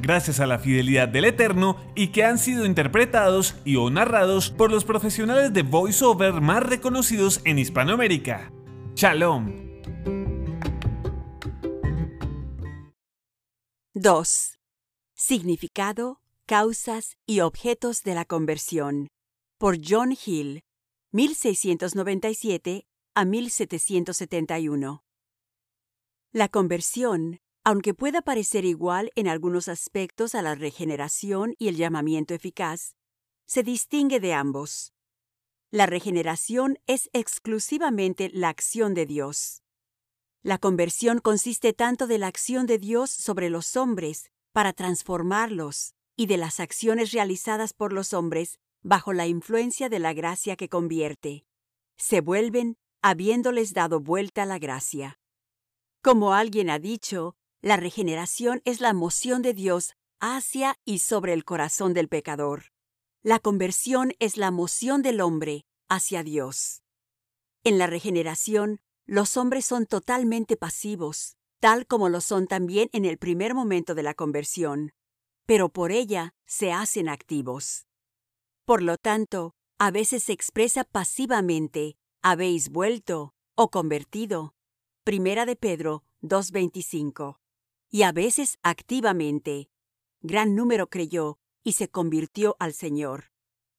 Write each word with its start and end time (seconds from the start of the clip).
gracias 0.00 0.40
a 0.40 0.46
la 0.46 0.58
fidelidad 0.58 1.08
del 1.08 1.24
Eterno 1.24 1.76
y 1.94 2.08
que 2.08 2.24
han 2.24 2.38
sido 2.38 2.66
interpretados 2.66 3.56
y 3.64 3.76
o 3.76 3.90
narrados 3.90 4.50
por 4.50 4.70
los 4.70 4.84
profesionales 4.84 5.52
de 5.52 5.62
voiceover 5.62 6.40
más 6.40 6.62
reconocidos 6.62 7.40
en 7.44 7.58
Hispanoamérica. 7.58 8.52
Shalom. 8.94 9.70
2. 13.94 14.58
Significado, 15.14 16.20
causas 16.46 17.16
y 17.26 17.40
objetos 17.40 18.02
de 18.02 18.14
la 18.14 18.24
conversión. 18.24 19.08
Por 19.58 19.78
John 19.86 20.16
Hill, 20.24 20.62
1697 21.12 22.86
a 23.14 23.24
1771. 23.24 25.04
La 26.32 26.48
conversión 26.48 27.40
aunque 27.64 27.94
pueda 27.94 28.22
parecer 28.22 28.64
igual 28.64 29.10
en 29.16 29.28
algunos 29.28 29.68
aspectos 29.68 30.34
a 30.34 30.42
la 30.42 30.54
regeneración 30.54 31.54
y 31.58 31.68
el 31.68 31.76
llamamiento 31.76 32.34
eficaz, 32.34 32.96
se 33.46 33.62
distingue 33.62 34.20
de 34.20 34.32
ambos. 34.32 34.92
La 35.70 35.86
regeneración 35.86 36.78
es 36.86 37.10
exclusivamente 37.12 38.30
la 38.32 38.48
acción 38.48 38.94
de 38.94 39.06
Dios. 39.06 39.62
La 40.42 40.58
conversión 40.58 41.18
consiste 41.18 41.72
tanto 41.72 42.06
de 42.06 42.18
la 42.18 42.26
acción 42.26 42.66
de 42.66 42.78
Dios 42.78 43.10
sobre 43.10 43.50
los 43.50 43.76
hombres 43.76 44.30
para 44.52 44.72
transformarlos 44.72 45.94
y 46.16 46.26
de 46.26 46.38
las 46.38 46.60
acciones 46.60 47.12
realizadas 47.12 47.72
por 47.72 47.92
los 47.92 48.14
hombres 48.14 48.58
bajo 48.82 49.12
la 49.12 49.26
influencia 49.26 49.88
de 49.88 49.98
la 49.98 50.12
gracia 50.12 50.56
que 50.56 50.68
convierte. 50.68 51.44
Se 51.98 52.20
vuelven 52.20 52.78
habiéndoles 53.02 53.74
dado 53.74 54.00
vuelta 54.00 54.46
la 54.46 54.58
gracia. 54.58 55.18
Como 56.02 56.32
alguien 56.32 56.70
ha 56.70 56.78
dicho, 56.78 57.36
la 57.62 57.76
regeneración 57.76 58.62
es 58.64 58.80
la 58.80 58.94
moción 58.94 59.42
de 59.42 59.52
Dios 59.52 59.94
hacia 60.18 60.78
y 60.84 61.00
sobre 61.00 61.32
el 61.34 61.44
corazón 61.44 61.92
del 61.92 62.08
pecador. 62.08 62.72
La 63.22 63.38
conversión 63.38 64.14
es 64.18 64.36
la 64.36 64.50
moción 64.50 65.02
del 65.02 65.20
hombre 65.20 65.66
hacia 65.88 66.22
Dios. 66.22 66.82
En 67.64 67.76
la 67.76 67.86
regeneración, 67.86 68.80
los 69.04 69.36
hombres 69.36 69.66
son 69.66 69.86
totalmente 69.86 70.56
pasivos, 70.56 71.36
tal 71.58 71.86
como 71.86 72.08
lo 72.08 72.22
son 72.22 72.46
también 72.46 72.88
en 72.92 73.04
el 73.04 73.18
primer 73.18 73.54
momento 73.54 73.94
de 73.94 74.02
la 74.02 74.14
conversión, 74.14 74.92
pero 75.44 75.68
por 75.68 75.92
ella 75.92 76.34
se 76.46 76.72
hacen 76.72 77.08
activos. 77.08 77.86
Por 78.64 78.82
lo 78.82 78.96
tanto, 78.96 79.54
a 79.78 79.90
veces 79.90 80.24
se 80.24 80.32
expresa 80.32 80.84
pasivamente, 80.84 81.96
habéis 82.22 82.70
vuelto 82.70 83.34
o 83.54 83.70
convertido. 83.70 84.54
Primera 85.04 85.44
de 85.44 85.56
Pedro 85.56 86.04
2.25 86.22 87.39
y 87.90 88.02
a 88.02 88.12
veces 88.12 88.58
activamente. 88.62 89.68
Gran 90.22 90.54
número 90.54 90.88
creyó 90.88 91.38
y 91.64 91.72
se 91.72 91.88
convirtió 91.88 92.56
al 92.58 92.72
Señor. 92.72 93.32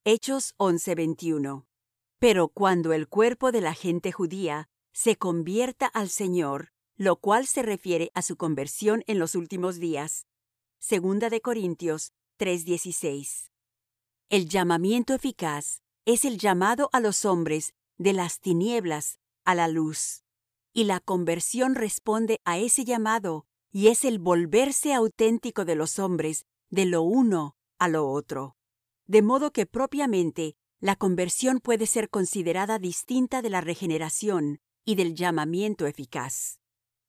Hechos 0.04 0.54
11:21. 0.58 1.66
Pero 2.18 2.48
cuando 2.48 2.92
el 2.92 3.08
cuerpo 3.08 3.50
de 3.52 3.60
la 3.60 3.74
gente 3.74 4.12
judía 4.12 4.68
se 4.92 5.16
convierta 5.16 5.86
al 5.86 6.08
Señor, 6.10 6.72
lo 6.96 7.16
cual 7.16 7.46
se 7.46 7.62
refiere 7.62 8.10
a 8.14 8.22
su 8.22 8.36
conversión 8.36 9.02
en 9.06 9.18
los 9.18 9.34
últimos 9.34 9.78
días. 9.80 10.26
Segunda 10.78 11.30
de 11.30 11.40
Corintios 11.40 12.12
3:16. 12.38 13.50
El 14.28 14.48
llamamiento 14.48 15.14
eficaz 15.14 15.82
es 16.04 16.24
el 16.24 16.38
llamado 16.38 16.90
a 16.92 17.00
los 17.00 17.24
hombres 17.24 17.74
de 17.96 18.12
las 18.12 18.40
tinieblas 18.40 19.18
a 19.44 19.54
la 19.54 19.68
luz. 19.68 20.24
Y 20.74 20.84
la 20.84 21.00
conversión 21.00 21.74
responde 21.74 22.40
a 22.44 22.58
ese 22.58 22.84
llamado 22.84 23.46
y 23.72 23.88
es 23.88 24.04
el 24.04 24.18
volverse 24.18 24.92
auténtico 24.92 25.64
de 25.64 25.74
los 25.74 25.98
hombres 25.98 26.44
de 26.70 26.84
lo 26.84 27.02
uno 27.02 27.56
a 27.78 27.88
lo 27.88 28.08
otro. 28.08 28.56
De 29.06 29.22
modo 29.22 29.52
que 29.52 29.66
propiamente 29.66 30.56
la 30.78 30.96
conversión 30.96 31.58
puede 31.60 31.86
ser 31.86 32.10
considerada 32.10 32.78
distinta 32.78 33.40
de 33.42 33.50
la 33.50 33.60
regeneración 33.60 34.60
y 34.84 34.94
del 34.94 35.14
llamamiento 35.14 35.86
eficaz. 35.86 36.60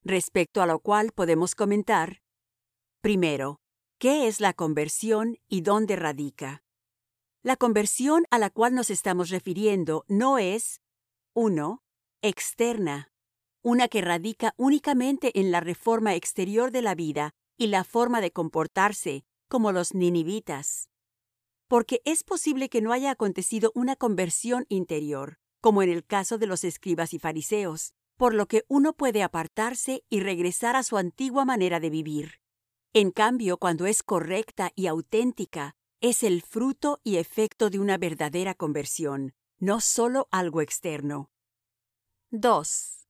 Respecto 0.03 0.61
a 0.61 0.65
lo 0.65 0.79
cual 0.79 1.11
podemos 1.11 1.55
comentar, 1.55 2.21
primero, 3.01 3.59
¿qué 3.99 4.27
es 4.27 4.39
la 4.39 4.53
conversión 4.53 5.37
y 5.47 5.61
dónde 5.61 5.95
radica? 5.95 6.63
La 7.41 7.57
conversión 7.57 8.25
a 8.31 8.39
la 8.39 8.49
cual 8.49 8.73
nos 8.73 8.89
estamos 8.89 9.29
refiriendo 9.29 10.05
no 10.07 10.37
es 10.37 10.81
1. 11.33 11.83
externa, 12.21 13.12
una 13.63 13.87
que 13.87 14.01
radica 14.01 14.53
únicamente 14.57 15.39
en 15.39 15.49
la 15.49 15.61
reforma 15.61 16.15
exterior 16.15 16.69
de 16.69 16.81
la 16.81 16.95
vida 16.95 17.33
y 17.57 17.67
la 17.67 17.85
forma 17.85 18.19
de 18.19 18.31
comportarse, 18.31 19.23
como 19.47 19.71
los 19.71 19.93
ninivitas. 19.93 20.89
Porque 21.69 22.01
es 22.03 22.23
posible 22.23 22.69
que 22.69 22.81
no 22.81 22.91
haya 22.91 23.11
acontecido 23.11 23.71
una 23.73 23.95
conversión 23.95 24.65
interior, 24.67 25.39
como 25.61 25.81
en 25.81 25.89
el 25.89 26.05
caso 26.05 26.37
de 26.37 26.45
los 26.45 26.65
escribas 26.65 27.13
y 27.13 27.19
fariseos, 27.19 27.93
por 28.17 28.33
lo 28.33 28.47
que 28.47 28.65
uno 28.67 28.93
puede 28.93 29.23
apartarse 29.23 30.03
y 30.09 30.19
regresar 30.19 30.75
a 30.75 30.83
su 30.83 30.97
antigua 30.97 31.45
manera 31.45 31.79
de 31.79 31.89
vivir. 31.89 32.41
En 32.91 33.11
cambio, 33.11 33.57
cuando 33.57 33.85
es 33.85 34.03
correcta 34.03 34.71
y 34.75 34.87
auténtica, 34.87 35.75
es 36.01 36.21
el 36.23 36.41
fruto 36.41 36.99
y 37.03 37.15
efecto 37.15 37.69
de 37.69 37.79
una 37.79 37.97
verdadera 37.97 38.55
conversión, 38.55 39.33
no 39.57 39.79
solo 39.79 40.27
algo 40.31 40.61
externo. 40.61 41.31
2 42.29 43.02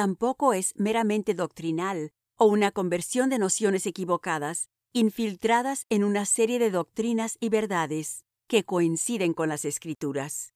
tampoco 0.00 0.54
es 0.54 0.72
meramente 0.76 1.34
doctrinal 1.34 2.14
o 2.38 2.46
una 2.46 2.70
conversión 2.70 3.28
de 3.28 3.38
nociones 3.38 3.84
equivocadas, 3.84 4.70
infiltradas 4.94 5.84
en 5.90 6.04
una 6.04 6.24
serie 6.24 6.58
de 6.58 6.70
doctrinas 6.70 7.36
y 7.38 7.50
verdades 7.50 8.24
que 8.46 8.64
coinciden 8.64 9.34
con 9.34 9.50
las 9.50 9.66
escrituras. 9.66 10.54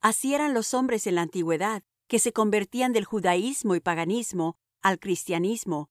Así 0.00 0.34
eran 0.34 0.54
los 0.54 0.72
hombres 0.72 1.06
en 1.06 1.16
la 1.16 1.20
antigüedad, 1.20 1.82
que 2.08 2.18
se 2.18 2.32
convertían 2.32 2.94
del 2.94 3.04
judaísmo 3.04 3.74
y 3.74 3.80
paganismo 3.80 4.56
al 4.80 4.98
cristianismo, 4.98 5.90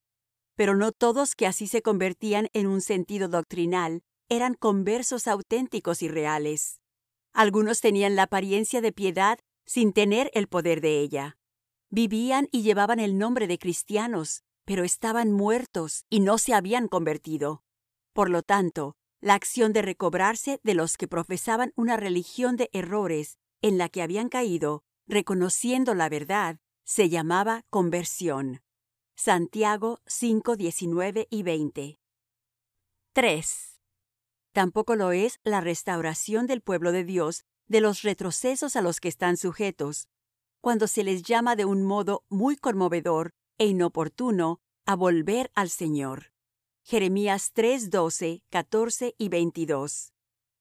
pero 0.56 0.74
no 0.74 0.90
todos 0.90 1.36
que 1.36 1.46
así 1.46 1.68
se 1.68 1.80
convertían 1.80 2.48
en 2.54 2.66
un 2.66 2.80
sentido 2.80 3.28
doctrinal 3.28 4.02
eran 4.28 4.54
conversos 4.54 5.28
auténticos 5.28 6.02
y 6.02 6.08
reales. 6.08 6.80
Algunos 7.32 7.80
tenían 7.80 8.16
la 8.16 8.24
apariencia 8.24 8.80
de 8.80 8.90
piedad 8.90 9.38
sin 9.64 9.92
tener 9.92 10.28
el 10.34 10.48
poder 10.48 10.80
de 10.80 10.98
ella. 10.98 11.38
Vivían 11.94 12.48
y 12.50 12.62
llevaban 12.62 12.98
el 12.98 13.18
nombre 13.18 13.46
de 13.46 13.56
cristianos, 13.56 14.42
pero 14.64 14.82
estaban 14.82 15.30
muertos 15.30 16.06
y 16.10 16.18
no 16.18 16.38
se 16.38 16.52
habían 16.52 16.88
convertido. 16.88 17.62
Por 18.12 18.30
lo 18.30 18.42
tanto, 18.42 18.96
la 19.20 19.34
acción 19.34 19.72
de 19.72 19.80
recobrarse 19.80 20.58
de 20.64 20.74
los 20.74 20.96
que 20.96 21.06
profesaban 21.06 21.72
una 21.76 21.96
religión 21.96 22.56
de 22.56 22.68
errores 22.72 23.38
en 23.62 23.78
la 23.78 23.88
que 23.88 24.02
habían 24.02 24.28
caído, 24.28 24.82
reconociendo 25.06 25.94
la 25.94 26.08
verdad, 26.08 26.58
se 26.82 27.10
llamaba 27.10 27.64
conversión. 27.70 28.64
Santiago 29.14 30.00
5, 30.06 30.56
19 30.56 31.28
y 31.30 31.42
20. 31.44 32.00
3. 33.12 33.80
Tampoco 34.50 34.96
lo 34.96 35.12
es 35.12 35.38
la 35.44 35.60
restauración 35.60 36.48
del 36.48 36.60
pueblo 36.60 36.90
de 36.90 37.04
Dios 37.04 37.44
de 37.68 37.80
los 37.80 38.02
retrocesos 38.02 38.74
a 38.74 38.82
los 38.82 38.98
que 38.98 39.06
están 39.06 39.36
sujetos, 39.36 40.08
cuando 40.64 40.88
se 40.88 41.04
les 41.04 41.22
llama 41.22 41.56
de 41.56 41.66
un 41.66 41.82
modo 41.82 42.24
muy 42.30 42.56
conmovedor 42.56 43.34
e 43.58 43.66
inoportuno 43.66 44.60
a 44.86 44.96
volver 44.96 45.50
al 45.54 45.68
Señor. 45.68 46.32
Jeremías 46.82 47.50
3, 47.52 47.90
12, 47.90 48.42
14 48.48 49.14
y 49.18 49.28
22. 49.28 50.14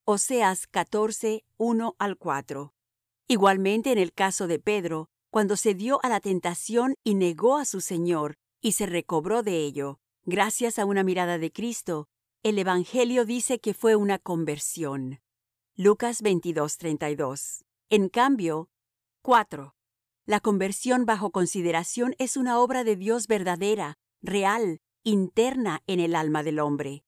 Oseas 0.04 0.68
14, 0.68 1.46
1 1.56 1.96
al 1.98 2.18
4. 2.18 2.74
Igualmente 3.30 3.94
en 3.94 3.98
el 3.98 4.12
caso 4.12 4.48
de 4.48 4.60
Pedro, 4.60 5.08
cuando 5.30 5.56
se 5.56 5.74
dio 5.74 6.04
a 6.04 6.10
la 6.10 6.20
tentación 6.20 6.96
y 7.06 7.16
negó 7.16 7.56
a 7.56 7.64
su 7.64 7.80
Señor 7.80 8.36
y 8.60 8.74
se 8.74 8.86
recobró 8.86 9.42
de 9.42 9.64
ello, 9.64 10.02
gracias 10.26 10.80
a 10.80 10.86
una 10.86 11.04
mirada 11.04 11.38
de 11.38 11.54
Cristo, 11.54 12.10
el 12.44 12.60
Evangelio 12.60 13.24
dice 13.24 13.60
que 13.62 13.74
fue 13.74 13.96
una 13.96 14.20
conversión. 14.20 15.22
Lucas 15.78 16.22
22:32. 16.22 17.64
En 17.90 18.10
cambio, 18.10 18.68
4. 19.22 19.74
La 20.26 20.40
conversión 20.40 21.06
bajo 21.06 21.32
consideración 21.32 22.16
es 22.18 22.38
una 22.38 22.58
obra 22.60 22.86
de 22.86 22.96
Dios 22.96 23.28
verdadera, 23.28 23.98
real, 24.22 24.80
interna 25.04 25.84
en 25.86 26.00
el 26.00 26.16
alma 26.16 26.44
del 26.44 26.60
hombre. 26.60 27.04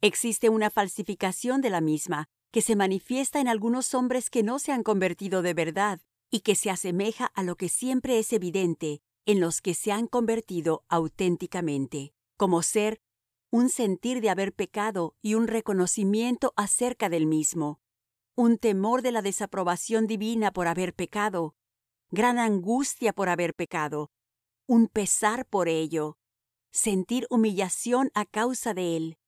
Existe 0.00 0.48
una 0.48 0.70
falsificación 0.70 1.60
de 1.60 1.68
la 1.68 1.82
misma 1.82 2.30
que 2.50 2.62
se 2.62 2.74
manifiesta 2.74 3.38
en 3.40 3.48
algunos 3.48 3.92
hombres 3.92 4.30
que 4.30 4.42
no 4.42 4.58
se 4.58 4.72
han 4.72 4.82
convertido 4.82 5.42
de 5.42 5.52
verdad 5.52 6.00
y 6.30 6.40
que 6.40 6.54
se 6.54 6.70
asemeja 6.70 7.26
a 7.26 7.42
lo 7.42 7.56
que 7.56 7.68
siempre 7.68 8.18
es 8.18 8.32
evidente 8.32 9.02
en 9.26 9.40
los 9.40 9.60
que 9.60 9.74
se 9.74 9.92
han 9.92 10.06
convertido 10.06 10.84
auténticamente, 10.88 12.14
como 12.38 12.62
ser 12.62 12.98
un 13.50 13.68
sentir 13.68 14.22
de 14.22 14.30
haber 14.30 14.54
pecado 14.54 15.16
y 15.20 15.34
un 15.34 15.48
reconocimiento 15.48 16.54
acerca 16.56 17.10
del 17.10 17.26
mismo, 17.26 17.78
un 18.36 18.56
temor 18.56 19.02
de 19.02 19.12
la 19.12 19.20
desaprobación 19.20 20.06
divina 20.06 20.50
por 20.50 20.66
haber 20.66 20.94
pecado, 20.94 21.54
gran 22.14 22.38
angustia 22.38 23.12
por 23.12 23.28
haber 23.28 23.54
pecado, 23.54 24.10
un 24.66 24.88
pesar 24.88 25.44
por 25.44 25.68
ello, 25.68 26.16
sentir 26.72 27.26
humillación 27.28 28.10
a 28.14 28.24
causa 28.24 28.72
de 28.72 28.96
él 28.96 29.18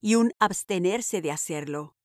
y 0.00 0.16
un 0.16 0.32
abstenerse 0.38 1.22
de 1.22 1.30
hacerlo. 1.30 1.96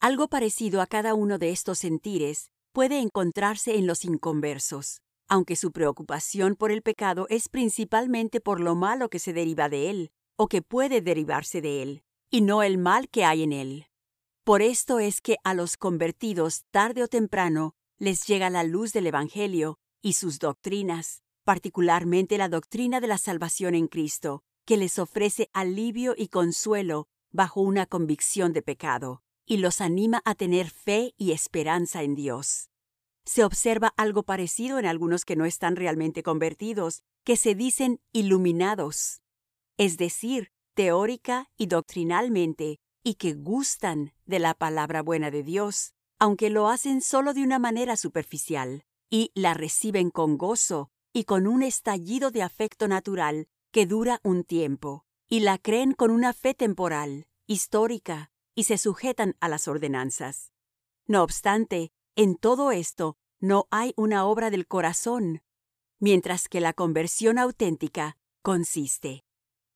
Algo 0.00 0.28
parecido 0.28 0.80
a 0.80 0.86
cada 0.86 1.14
uno 1.14 1.38
de 1.38 1.50
estos 1.50 1.78
sentires 1.78 2.50
puede 2.72 3.00
encontrarse 3.00 3.76
en 3.76 3.86
los 3.86 4.04
inconversos, 4.04 5.02
aunque 5.28 5.56
su 5.56 5.72
preocupación 5.72 6.56
por 6.56 6.72
el 6.72 6.82
pecado 6.82 7.26
es 7.28 7.48
principalmente 7.48 8.40
por 8.40 8.60
lo 8.60 8.74
malo 8.74 9.10
que 9.10 9.18
se 9.18 9.32
deriva 9.32 9.68
de 9.68 9.90
él 9.90 10.10
o 10.36 10.48
que 10.48 10.62
puede 10.62 11.02
derivarse 11.02 11.60
de 11.60 11.82
él, 11.82 12.02
y 12.30 12.40
no 12.40 12.62
el 12.62 12.78
mal 12.78 13.10
que 13.10 13.24
hay 13.26 13.42
en 13.42 13.52
él. 13.52 13.86
Por 14.42 14.62
esto 14.62 14.98
es 14.98 15.20
que 15.20 15.36
a 15.44 15.52
los 15.52 15.76
convertidos 15.76 16.64
tarde 16.70 17.02
o 17.02 17.08
temprano 17.08 17.74
les 18.00 18.26
llega 18.26 18.48
la 18.48 18.64
luz 18.64 18.94
del 18.94 19.06
Evangelio 19.06 19.78
y 20.00 20.14
sus 20.14 20.38
doctrinas, 20.38 21.22
particularmente 21.44 22.38
la 22.38 22.48
doctrina 22.48 22.98
de 22.98 23.06
la 23.06 23.18
salvación 23.18 23.74
en 23.74 23.88
Cristo, 23.88 24.42
que 24.64 24.78
les 24.78 24.98
ofrece 24.98 25.50
alivio 25.52 26.14
y 26.16 26.28
consuelo 26.28 27.08
bajo 27.30 27.60
una 27.60 27.84
convicción 27.84 28.54
de 28.54 28.62
pecado 28.62 29.22
y 29.44 29.58
los 29.58 29.82
anima 29.82 30.22
a 30.24 30.34
tener 30.34 30.70
fe 30.70 31.12
y 31.18 31.32
esperanza 31.32 32.02
en 32.02 32.14
Dios. 32.14 32.70
Se 33.26 33.44
observa 33.44 33.92
algo 33.98 34.22
parecido 34.22 34.78
en 34.78 34.86
algunos 34.86 35.26
que 35.26 35.36
no 35.36 35.44
están 35.44 35.76
realmente 35.76 36.22
convertidos, 36.22 37.02
que 37.22 37.36
se 37.36 37.54
dicen 37.54 38.00
iluminados, 38.12 39.20
es 39.76 39.98
decir, 39.98 40.52
teórica 40.72 41.50
y 41.58 41.66
doctrinalmente, 41.66 42.80
y 43.02 43.16
que 43.16 43.34
gustan 43.34 44.14
de 44.24 44.38
la 44.38 44.54
palabra 44.54 45.02
buena 45.02 45.30
de 45.30 45.42
Dios, 45.42 45.92
aunque 46.20 46.50
lo 46.50 46.68
hacen 46.68 47.00
solo 47.00 47.34
de 47.34 47.42
una 47.42 47.58
manera 47.58 47.96
superficial, 47.96 48.84
y 49.08 49.32
la 49.34 49.54
reciben 49.54 50.10
con 50.10 50.38
gozo 50.38 50.92
y 51.12 51.24
con 51.24 51.48
un 51.48 51.64
estallido 51.64 52.30
de 52.30 52.42
afecto 52.42 52.86
natural 52.86 53.48
que 53.72 53.86
dura 53.86 54.20
un 54.22 54.44
tiempo, 54.44 55.04
y 55.28 55.40
la 55.40 55.58
creen 55.58 55.92
con 55.92 56.10
una 56.12 56.32
fe 56.32 56.54
temporal, 56.54 57.26
histórica, 57.46 58.30
y 58.54 58.64
se 58.64 58.78
sujetan 58.78 59.36
a 59.40 59.48
las 59.48 59.66
ordenanzas. 59.66 60.52
No 61.06 61.22
obstante, 61.22 61.90
en 62.14 62.36
todo 62.36 62.70
esto 62.70 63.16
no 63.40 63.66
hay 63.70 63.94
una 63.96 64.26
obra 64.26 64.50
del 64.50 64.68
corazón, 64.68 65.42
mientras 65.98 66.48
que 66.48 66.60
la 66.60 66.74
conversión 66.74 67.38
auténtica 67.38 68.16
consiste 68.42 69.24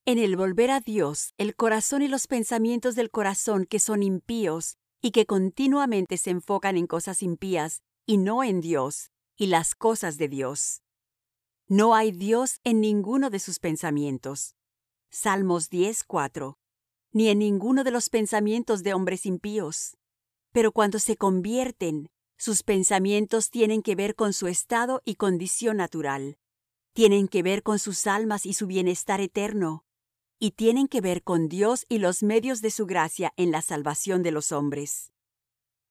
en 0.07 0.19
el 0.19 0.37
volver 0.37 0.71
a 0.71 0.81
Dios 0.81 1.33
el 1.39 1.57
corazón 1.57 2.03
y 2.03 2.09
los 2.09 2.27
pensamientos 2.27 2.95
del 2.95 3.11
corazón 3.11 3.65
que 3.65 3.79
son 3.79 4.03
impíos 4.03 4.77
y 5.05 5.11
que 5.11 5.27
continuamente 5.27 6.17
se 6.17 6.31
enfocan 6.31 6.79
en 6.79 6.87
cosas 6.87 7.23
impías 7.23 7.83
y 8.07 8.17
no 8.17 8.43
en 8.43 8.63
Dios 8.63 9.11
y 9.37 9.49
las 9.49 9.75
cosas 9.75 10.17
de 10.17 10.29
Dios. 10.29 10.81
No 11.69 11.95
hay 11.95 12.11
Dios 12.11 12.59
en 12.65 12.81
ninguno 12.81 13.29
de 13.29 13.39
sus 13.39 13.59
pensamientos. 13.59 14.57
Salmos 15.11 15.69
10:4 15.69 16.57
ni 17.13 17.29
en 17.29 17.39
ninguno 17.39 17.85
de 17.85 17.91
los 17.91 18.09
pensamientos 18.09 18.83
de 18.83 18.95
hombres 18.95 19.27
impíos. 19.27 19.99
Pero 20.53 20.73
cuando 20.73 20.99
se 20.99 21.19
convierten, 21.19 22.09
sus 22.39 22.63
pensamientos 22.63 23.51
tienen 23.51 23.83
que 23.83 23.95
ver 23.95 24.15
con 24.15 24.33
su 24.33 24.47
estado 24.47 25.03
y 25.05 25.17
condición 25.17 25.77
natural. 25.77 26.39
Tienen 26.95 27.29
que 27.29 27.43
ver 27.43 27.63
con 27.63 27.79
sus 27.79 28.07
almas 28.07 28.47
y 28.47 28.55
su 28.55 28.67
bienestar 28.67 29.21
eterno. 29.21 29.85
Y 30.39 30.53
tienen 30.53 30.89
que 30.89 31.01
ver 31.01 31.23
con 31.23 31.49
Dios 31.49 31.87
y 31.89 31.99
los 31.99 32.23
medios 32.23 32.61
de 32.61 32.71
su 32.71 32.87
gracia 32.87 33.33
en 33.37 33.51
la 33.51 33.63
salvación 33.63 34.23
de 34.23 34.33
los 34.33 34.53
hombres. 34.53 35.13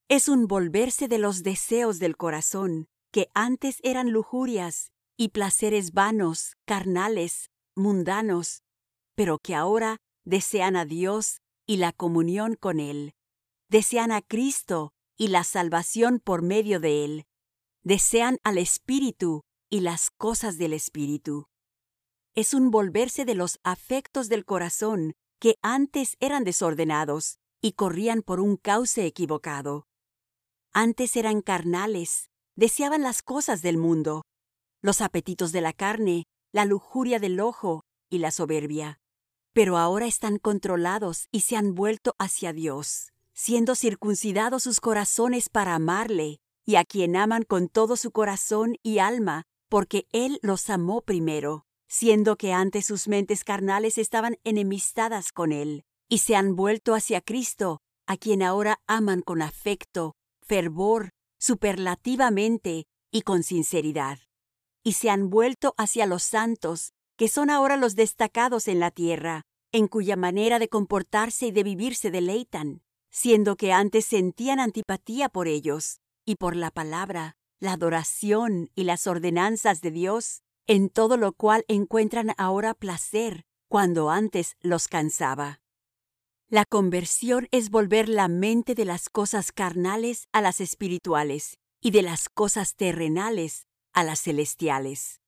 Es 0.10 0.28
un 0.28 0.48
volverse 0.48 1.08
de 1.08 1.18
los 1.18 1.44
deseos 1.44 2.00
del 2.00 2.18
corazón, 2.18 2.88
que 3.12 3.30
antes 3.34 3.80
eran 3.84 4.12
lujurias 4.12 4.92
y 5.18 5.30
placeres 5.30 5.94
vanos, 5.94 6.56
carnales, 6.66 7.52
mundanos, 7.76 8.64
pero 9.16 9.38
que 9.40 9.56
ahora 9.56 9.98
desean 10.26 10.76
a 10.76 10.86
Dios 10.86 11.40
y 11.66 11.78
la 11.78 11.92
comunión 11.92 12.56
con 12.56 12.80
Él. 12.80 13.14
Desean 13.70 14.12
a 14.12 14.22
Cristo 14.22 14.94
y 15.18 15.30
la 15.30 15.44
salvación 15.44 16.20
por 16.20 16.42
medio 16.42 16.80
de 16.80 17.06
Él. 17.06 17.26
Desean 17.84 18.38
al 18.44 18.58
Espíritu 18.58 19.42
y 19.70 19.82
las 19.82 20.10
cosas 20.12 20.58
del 20.58 20.74
Espíritu. 20.74 21.48
Es 22.36 22.54
un 22.54 22.72
volverse 22.72 23.26
de 23.26 23.36
los 23.36 23.60
afectos 23.64 24.30
del 24.30 24.46
corazón 24.46 25.14
que 25.40 25.58
antes 25.62 26.18
eran 26.20 26.44
desordenados 26.44 27.40
y 27.62 27.74
corrían 27.74 28.22
por 28.22 28.40
un 28.40 28.58
cauce 28.58 29.06
equivocado. 29.06 29.88
Antes 30.74 31.16
eran 31.16 31.42
carnales, 31.42 32.30
deseaban 32.56 33.04
las 33.04 33.22
cosas 33.22 33.62
del 33.62 33.78
mundo, 33.78 34.24
los 34.82 35.02
apetitos 35.02 35.52
de 35.52 35.62
la 35.62 35.74
carne, 35.74 36.26
la 36.52 36.66
lujuria 36.66 37.20
del 37.20 37.40
ojo 37.40 37.84
y 38.10 38.18
la 38.18 38.32
soberbia 38.32 39.00
pero 39.54 39.78
ahora 39.78 40.08
están 40.08 40.40
controlados 40.40 41.28
y 41.32 41.42
se 41.42 41.56
han 41.56 41.76
vuelto 41.76 42.16
hacia 42.18 42.52
Dios, 42.54 43.14
siendo 43.34 43.76
circuncidados 43.76 44.64
sus 44.64 44.82
corazones 44.82 45.50
para 45.50 45.76
amarle, 45.76 46.40
y 46.66 46.76
a 46.76 46.86
quien 46.86 47.16
aman 47.16 47.44
con 47.44 47.70
todo 47.70 47.96
su 47.96 48.12
corazón 48.12 48.78
y 48.82 48.98
alma, 48.98 49.44
porque 49.70 50.08
Él 50.12 50.40
los 50.42 50.70
amó 50.70 51.02
primero, 51.02 51.66
siendo 51.94 52.38
que 52.38 52.54
antes 52.54 52.88
sus 52.88 53.08
mentes 53.08 53.44
carnales 53.44 54.00
estaban 54.00 54.40
enemistadas 54.44 55.32
con 55.32 55.52
Él, 55.52 55.84
y 56.10 56.18
se 56.18 56.36
han 56.36 56.56
vuelto 56.56 56.96
hacia 56.96 57.22
Cristo, 57.22 57.82
a 58.08 58.18
quien 58.18 58.42
ahora 58.42 58.82
aman 58.88 59.22
con 59.22 59.44
afecto, 59.44 60.16
fervor, 60.42 61.12
superlativamente 61.38 62.88
y 63.12 63.22
con 63.22 63.44
sinceridad. 63.44 64.18
Y 64.84 64.94
se 64.94 65.12
han 65.12 65.30
vuelto 65.30 65.76
hacia 65.78 66.08
los 66.08 66.24
santos, 66.24 66.94
que 67.16 67.28
son 67.28 67.52
ahora 67.52 67.78
los 67.78 67.94
destacados 67.94 68.68
en 68.68 68.80
la 68.80 68.90
tierra, 68.90 69.44
en 69.72 69.88
cuya 69.88 70.16
manera 70.16 70.58
de 70.58 70.70
comportarse 70.70 71.46
y 71.46 71.52
de 71.52 71.62
vivir 71.62 71.94
se 71.94 72.10
deleitan, 72.10 72.82
siendo 73.12 73.56
que 73.56 73.72
antes 73.72 74.06
sentían 74.06 74.60
antipatía 74.60 75.30
por 75.30 75.48
ellos, 75.48 76.00
y 76.26 76.38
por 76.38 76.56
la 76.56 76.72
palabra, 76.72 77.38
la 77.60 77.74
adoración 77.74 78.72
y 78.74 78.86
las 78.86 79.06
ordenanzas 79.06 79.82
de 79.82 79.92
Dios, 79.92 80.42
en 80.68 80.90
todo 80.90 81.18
lo 81.18 81.34
cual 81.34 81.66
encuentran 81.68 82.34
ahora 82.38 82.74
placer, 82.74 83.44
cuando 83.68 84.10
antes 84.10 84.56
los 84.62 84.88
cansaba. 84.88 85.62
La 86.48 86.66
conversión 86.66 87.48
es 87.52 87.70
volver 87.70 88.08
la 88.08 88.28
mente 88.28 88.76
de 88.76 88.86
las 88.86 89.10
cosas 89.10 89.52
carnales 89.52 90.28
a 90.32 90.42
las 90.42 90.62
espirituales 90.62 91.58
y 91.82 91.92
de 91.92 92.04
las 92.04 92.30
cosas 92.30 92.76
terrenales 92.76 93.66
a 93.94 94.04
las 94.04 94.22
celestiales. 94.22 95.20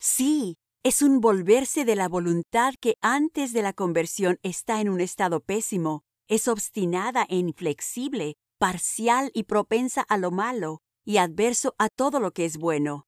Sí, 0.00 0.56
es 0.84 1.02
un 1.02 1.20
volverse 1.20 1.84
de 1.84 1.96
la 1.96 2.08
voluntad 2.08 2.74
que 2.80 2.94
antes 3.00 3.52
de 3.52 3.62
la 3.62 3.72
conversión 3.72 4.38
está 4.42 4.80
en 4.80 4.88
un 4.88 5.00
estado 5.00 5.40
pésimo, 5.40 6.02
es 6.28 6.46
obstinada 6.46 7.26
e 7.28 7.36
inflexible, 7.36 8.34
parcial 8.58 9.30
y 9.34 9.44
propensa 9.44 10.02
a 10.02 10.18
lo 10.18 10.30
malo, 10.30 10.80
y 11.04 11.16
adverso 11.16 11.74
a 11.78 11.88
todo 11.88 12.20
lo 12.20 12.32
que 12.32 12.44
es 12.44 12.58
bueno. 12.58 13.07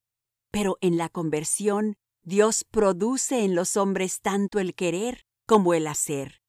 Pero 0.51 0.79
en 0.81 0.97
la 0.97 1.09
conversión, 1.09 1.97
Dios 2.23 2.65
produce 2.65 3.45
en 3.45 3.55
los 3.55 3.77
hombres 3.77 4.21
tanto 4.21 4.59
el 4.59 4.75
querer 4.75 5.25
como 5.47 5.75
el 5.75 5.87
hacer. 5.87 6.43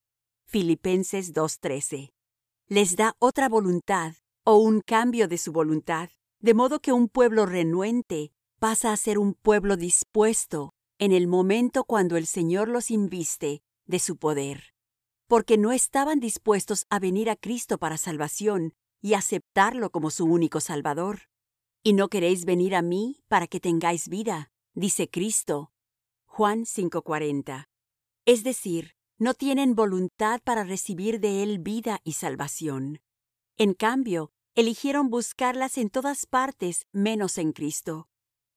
Filipenses 0.46 1.34
2.13. 1.34 2.12
Les 2.68 2.96
da 2.96 3.16
otra 3.20 3.48
voluntad 3.48 4.16
o 4.44 4.58
un 4.58 4.82
cambio 4.82 5.28
de 5.28 5.38
su 5.38 5.52
voluntad, 5.52 6.10
de 6.40 6.54
modo 6.54 6.80
que 6.80 6.92
un 6.92 7.08
pueblo 7.08 7.46
renuente 7.46 8.32
pasa 8.60 8.92
a 8.92 8.98
ser 8.98 9.18
un 9.18 9.34
pueblo 9.34 9.78
dispuesto 9.78 10.74
en 11.00 11.12
el 11.12 11.28
momento 11.28 11.84
cuando 11.84 12.18
el 12.18 12.28
Señor 12.28 12.68
los 12.68 12.92
inviste 12.92 13.64
de 13.86 14.00
su 14.00 14.18
poder, 14.18 14.74
porque 15.28 15.58
no 15.58 15.72
estaban 15.72 16.20
dispuestos 16.20 16.86
a 16.90 17.00
venir 17.00 17.30
a 17.30 17.36
Cristo 17.36 17.78
para 17.78 17.98
salvación 17.98 18.74
y 19.02 19.16
aceptarlo 19.16 19.90
como 19.90 20.12
su 20.12 20.26
único 20.26 20.60
Salvador. 20.60 21.31
Y 21.84 21.94
no 21.94 22.10
queréis 22.10 22.46
venir 22.46 22.76
a 22.76 22.82
mí 22.82 23.24
para 23.28 23.48
que 23.48 23.60
tengáis 23.60 24.08
vida, 24.08 24.52
dice 24.74 25.10
Cristo. 25.10 25.72
Juan 26.26 26.66
5:40. 26.66 27.70
Es 28.26 28.44
decir, 28.44 28.94
no 29.18 29.34
tienen 29.34 29.76
voluntad 29.76 30.42
para 30.44 30.64
recibir 30.64 31.20
de 31.20 31.44
Él 31.44 31.60
vida 31.60 32.00
y 32.04 32.14
salvación. 32.14 33.02
En 33.58 33.74
cambio, 33.74 34.32
eligieron 34.56 35.10
buscarlas 35.10 35.78
en 35.78 35.90
todas 35.90 36.26
partes 36.26 36.88
menos 36.92 37.38
en 37.38 37.52
Cristo. 37.52 38.08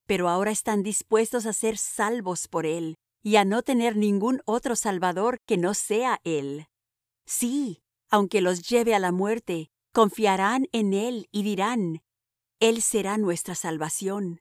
Pero 0.07 0.29
ahora 0.29 0.51
están 0.51 0.83
dispuestos 0.83 1.47
a 1.47 1.53
ser 1.53 1.79
salvos 1.79 2.49
por 2.49 2.67
Él 2.67 2.97
y 3.23 3.37
a 3.37 3.45
no 3.45 3.63
tener 3.63 3.97
ningún 3.97 4.43
otro 4.45 4.77
Salvador 4.77 5.41
que 5.47 5.57
no 5.57 5.73
sea 5.73 6.21
Él. 6.25 6.67
Sí, 7.27 7.83
aunque 8.11 8.43
los 8.43 8.69
lleve 8.69 8.95
a 8.95 8.99
la 8.99 9.13
muerte, 9.13 9.71
confiarán 9.93 10.69
en 10.73 10.93
Él 10.93 11.29
y 11.33 11.43
dirán, 11.43 12.03
Él 12.61 12.83
será 12.83 13.19
nuestra 13.19 13.55
salvación. 13.55 14.41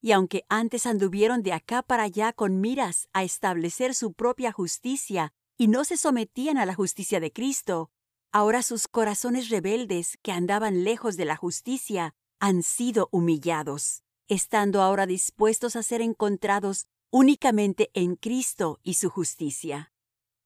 Y 0.00 0.12
aunque 0.12 0.44
antes 0.48 0.86
anduvieron 0.86 1.42
de 1.42 1.52
acá 1.52 1.82
para 1.82 2.04
allá 2.04 2.32
con 2.32 2.60
miras 2.60 3.08
a 3.12 3.24
establecer 3.24 3.94
su 3.94 4.12
propia 4.12 4.52
justicia 4.52 5.32
y 5.56 5.66
no 5.68 5.84
se 5.84 5.96
sometían 5.96 6.56
a 6.56 6.66
la 6.66 6.74
justicia 6.74 7.18
de 7.18 7.32
Cristo, 7.32 7.90
ahora 8.30 8.62
sus 8.62 8.86
corazones 8.86 9.48
rebeldes 9.48 10.16
que 10.22 10.30
andaban 10.30 10.84
lejos 10.84 11.16
de 11.16 11.24
la 11.24 11.36
justicia 11.36 12.14
han 12.38 12.62
sido 12.62 13.08
humillados, 13.10 14.04
estando 14.28 14.82
ahora 14.82 15.06
dispuestos 15.06 15.74
a 15.74 15.82
ser 15.82 16.00
encontrados 16.00 16.86
únicamente 17.10 17.90
en 17.94 18.14
Cristo 18.14 18.78
y 18.84 18.94
su 18.94 19.10
justicia. 19.10 19.92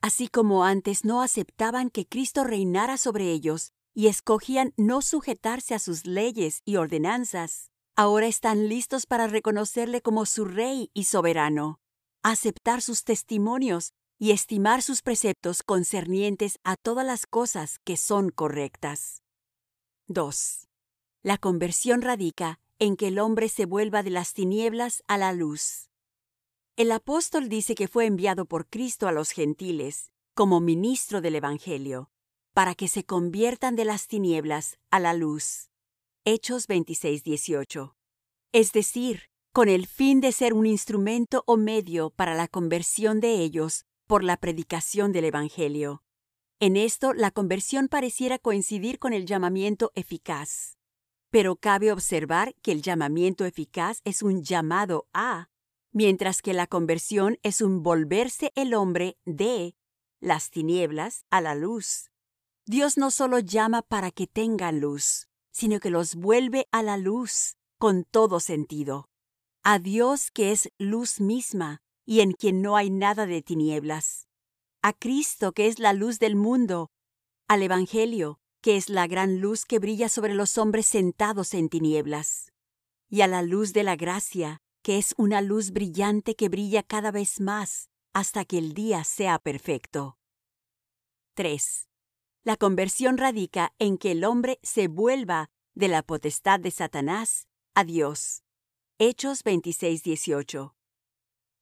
Así 0.00 0.28
como 0.28 0.64
antes 0.64 1.04
no 1.04 1.23
aceptaban 1.23 1.90
que 1.90 2.07
Cristo 2.07 2.42
reinara 2.45 2.97
sobre 2.97 3.31
ellos 3.31 3.73
y 3.95 4.07
escogían 4.07 4.73
no 4.77 5.03
sujetarse 5.03 5.75
a 5.75 5.79
sus 5.79 6.07
leyes 6.07 6.63
y 6.65 6.77
ordenanzas, 6.77 7.71
ahora 7.97 8.27
están 8.27 8.69
listos 8.69 9.07
para 9.07 9.27
reconocerle 9.27 10.01
como 10.01 10.27
su 10.27 10.45
Rey 10.45 10.91
y 10.95 11.05
soberano, 11.05 11.81
aceptar 12.23 12.83
sus 12.83 13.05
testimonios 13.05 13.93
y 14.19 14.31
estimar 14.31 14.83
sus 14.83 15.03
preceptos 15.03 15.65
concernientes 15.65 16.61
a 16.63 16.77
todas 16.77 17.05
las 17.05 17.27
cosas 17.27 17.79
que 17.81 17.97
son 17.97 18.31
correctas. 18.31 19.23
2. 20.07 20.69
La 21.25 21.39
conversión 21.39 22.03
radica 22.03 22.61
en 22.79 22.97
que 22.97 23.09
el 23.09 23.19
hombre 23.19 23.49
se 23.49 23.67
vuelva 23.67 24.05
de 24.05 24.11
las 24.11 24.33
tinieblas 24.33 25.03
a 25.09 25.19
la 25.19 25.33
luz. 25.33 25.89
El 26.77 26.93
apóstol 26.93 27.49
dice 27.49 27.75
que 27.75 27.89
fue 27.89 28.07
enviado 28.07 28.47
por 28.47 28.69
Cristo 28.69 29.09
a 29.09 29.13
los 29.13 29.31
gentiles 29.31 30.13
como 30.35 30.61
ministro 30.61 31.21
del 31.21 31.35
Evangelio, 31.35 32.12
para 32.52 32.75
que 32.75 32.88
se 32.88 33.04
conviertan 33.04 33.76
de 33.76 33.85
las 33.85 34.09
tinieblas 34.09 34.78
a 34.90 35.00
la 35.00 35.14
luz. 35.14 35.71
Hechos 36.25 36.66
26, 36.66 37.23
18. 37.25 37.97
Es 38.52 38.73
decir, 38.73 39.30
con 39.52 39.68
el 39.68 39.87
fin 39.87 40.21
de 40.21 40.32
ser 40.32 40.54
un 40.54 40.66
instrumento 40.66 41.44
o 41.47 41.56
medio 41.56 42.11
para 42.11 42.35
la 42.35 42.49
conversión 42.49 43.21
de 43.21 43.40
ellos 43.40 43.87
por 44.06 44.23
la 44.23 44.37
predicación 44.37 45.12
del 45.12 45.25
Evangelio. 45.25 46.02
En 46.61 46.76
esto 46.76 47.12
la 47.12 47.30
conversión 47.30 47.88
pareciera 47.88 48.38
coincidir 48.38 48.99
con 48.99 49.12
el 49.12 49.26
llamamiento 49.26 49.90
eficaz. 49.94 50.78
Pero 51.30 51.56
cabe 51.56 51.90
observar 51.90 52.54
que 52.62 52.73
el 52.73 52.82
llamamiento 52.82 53.47
eficaz 53.47 54.00
es 54.04 54.23
un 54.23 54.42
llamado 54.42 55.09
a, 55.14 55.49
mientras 55.90 56.42
que 56.42 56.52
la 56.52 56.66
conversión 56.66 57.38
es 57.42 57.62
un 57.62 57.82
volverse 57.82 58.52
el 58.54 58.75
hombre 58.75 59.16
de 59.25 59.75
las 60.21 60.50
tinieblas 60.50 61.25
a 61.30 61.40
la 61.40 61.54
luz. 61.54 62.12
Dios 62.66 62.97
no 62.97 63.11
solo 63.11 63.38
llama 63.38 63.83
para 63.83 64.11
que 64.11 64.26
tengan 64.26 64.81
luz, 64.81 65.28
sino 65.50 65.81
que 65.81 65.90
los 65.90 66.14
vuelve 66.14 66.69
a 66.71 66.83
la 66.83 66.97
luz 66.97 67.57
con 67.78 68.04
todo 68.04 68.40
sentido. 68.40 69.09
A 69.62 69.78
Dios 69.78 70.31
que 70.31 70.52
es 70.52 70.71
luz 70.78 71.21
misma 71.21 71.83
y 72.04 72.21
en 72.21 72.33
quien 72.33 72.62
no 72.62 72.76
hay 72.76 72.90
nada 72.90 73.26
de 73.26 73.42
tinieblas. 73.42 74.28
A 74.83 74.92
Cristo 74.92 75.52
que 75.52 75.66
es 75.66 75.78
la 75.78 75.92
luz 75.92 76.19
del 76.19 76.37
mundo. 76.37 76.90
Al 77.49 77.62
Evangelio 77.62 78.38
que 78.62 78.76
es 78.76 78.88
la 78.88 79.09
gran 79.09 79.40
luz 79.40 79.66
que 79.66 79.81
brilla 79.81 80.09
sobre 80.09 80.35
los 80.35 80.57
hombres 80.57 80.87
sentados 80.87 81.52
en 81.52 81.69
tinieblas, 81.69 82.52
y 83.11 83.21
a 83.23 83.26
la 83.26 83.42
luz 83.42 83.73
de 83.73 83.83
la 83.83 83.97
gracia, 83.97 84.62
que 84.83 84.99
es 84.99 85.14
una 85.19 85.42
luz 85.42 85.73
brillante 85.73 86.37
que 86.37 86.49
brilla 86.49 86.83
cada 86.83 87.11
vez 87.11 87.40
más 87.40 87.90
hasta 88.14 88.45
que 88.45 88.59
el 88.59 88.73
día 88.73 89.04
sea 89.04 89.38
perfecto. 89.38 90.16
3. 91.35 91.88
La 92.45 92.57
conversión 92.57 93.19
radica 93.19 93.73
en 93.79 93.99
que 93.99 94.11
el 94.11 94.25
hombre 94.25 94.59
se 94.65 94.89
vuelva 94.89 95.49
de 95.75 95.87
la 95.87 96.03
potestad 96.03 96.59
de 96.59 96.73
Satanás 96.73 97.47
a 97.73 97.85
Dios. 97.85 98.43
Hechos 98.99 99.45
26, 99.45 100.03
18. 100.03 100.75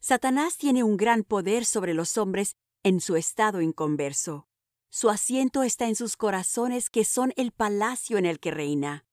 Satanás 0.00 0.56
tiene 0.56 0.82
un 0.82 0.96
gran 0.96 1.22
poder 1.22 1.66
sobre 1.66 1.92
los 1.92 2.16
hombres 2.16 2.56
en 2.82 3.02
su 3.02 3.16
estado 3.16 3.60
inconverso. 3.60 4.48
Su 4.88 5.10
asiento 5.10 5.64
está 5.64 5.86
en 5.86 5.96
sus 5.96 6.16
corazones 6.16 6.88
que 6.88 7.04
son 7.04 7.34
el 7.36 7.52
palacio 7.52 8.16
en 8.16 8.24
el 8.24 8.40
que 8.40 8.50
reina. 8.50 9.04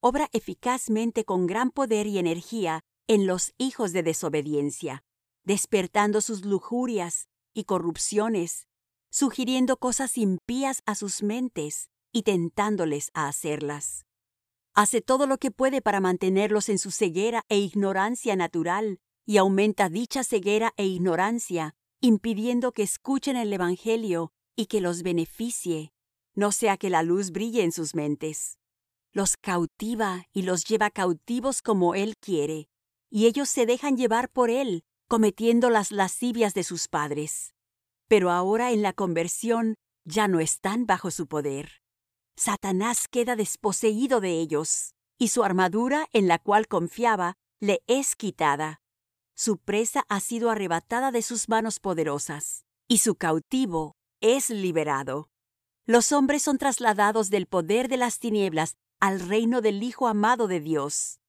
Obra 0.00 0.30
eficazmente 0.32 1.26
con 1.26 1.46
gran 1.46 1.70
poder 1.70 2.06
y 2.06 2.16
energía 2.16 2.80
en 3.06 3.26
los 3.26 3.52
hijos 3.58 3.92
de 3.92 4.02
desobediencia, 4.02 5.04
despertando 5.44 6.22
sus 6.22 6.46
lujurias 6.46 7.28
y 7.52 7.64
corrupciones, 7.64 8.69
sugiriendo 9.10 9.76
cosas 9.76 10.16
impías 10.16 10.82
a 10.86 10.94
sus 10.94 11.22
mentes 11.22 11.90
y 12.12 12.22
tentándoles 12.22 13.10
a 13.12 13.28
hacerlas. 13.28 14.06
Hace 14.72 15.00
todo 15.02 15.26
lo 15.26 15.38
que 15.38 15.50
puede 15.50 15.82
para 15.82 16.00
mantenerlos 16.00 16.68
en 16.68 16.78
su 16.78 16.90
ceguera 16.90 17.44
e 17.48 17.58
ignorancia 17.58 18.36
natural 18.36 19.00
y 19.26 19.36
aumenta 19.36 19.88
dicha 19.88 20.24
ceguera 20.24 20.72
e 20.76 20.86
ignorancia, 20.86 21.74
impidiendo 22.00 22.72
que 22.72 22.82
escuchen 22.82 23.36
el 23.36 23.52
Evangelio 23.52 24.32
y 24.56 24.66
que 24.66 24.80
los 24.80 25.02
beneficie, 25.02 25.92
no 26.34 26.52
sea 26.52 26.76
que 26.76 26.90
la 26.90 27.02
luz 27.02 27.30
brille 27.30 27.62
en 27.62 27.72
sus 27.72 27.94
mentes. 27.94 28.58
Los 29.12 29.36
cautiva 29.36 30.26
y 30.32 30.42
los 30.42 30.64
lleva 30.64 30.90
cautivos 30.90 31.62
como 31.62 31.94
Él 31.94 32.16
quiere, 32.16 32.68
y 33.10 33.26
ellos 33.26 33.48
se 33.48 33.66
dejan 33.66 33.96
llevar 33.96 34.30
por 34.30 34.50
Él, 34.50 34.84
cometiendo 35.08 35.68
las 35.68 35.90
lascivias 35.90 36.54
de 36.54 36.62
sus 36.62 36.86
padres. 36.86 37.52
Pero 38.10 38.32
ahora 38.32 38.72
en 38.72 38.82
la 38.82 38.92
conversión 38.92 39.76
ya 40.04 40.26
no 40.26 40.40
están 40.40 40.84
bajo 40.84 41.12
su 41.12 41.28
poder. 41.28 41.80
Satanás 42.36 43.06
queda 43.06 43.36
desposeído 43.36 44.20
de 44.20 44.32
ellos, 44.40 44.96
y 45.16 45.28
su 45.28 45.44
armadura 45.44 46.08
en 46.12 46.26
la 46.26 46.40
cual 46.40 46.66
confiaba 46.66 47.36
le 47.60 47.84
es 47.86 48.16
quitada. 48.16 48.80
Su 49.36 49.58
presa 49.58 50.06
ha 50.08 50.18
sido 50.18 50.50
arrebatada 50.50 51.12
de 51.12 51.22
sus 51.22 51.48
manos 51.48 51.78
poderosas, 51.78 52.64
y 52.88 52.98
su 52.98 53.14
cautivo 53.14 53.94
es 54.20 54.50
liberado. 54.50 55.30
Los 55.86 56.10
hombres 56.10 56.42
son 56.42 56.58
trasladados 56.58 57.30
del 57.30 57.46
poder 57.46 57.86
de 57.86 57.96
las 57.96 58.18
tinieblas 58.18 58.74
al 58.98 59.20
reino 59.20 59.60
del 59.60 59.84
Hijo 59.84 60.08
amado 60.08 60.48
de 60.48 60.58
Dios. 60.58 61.20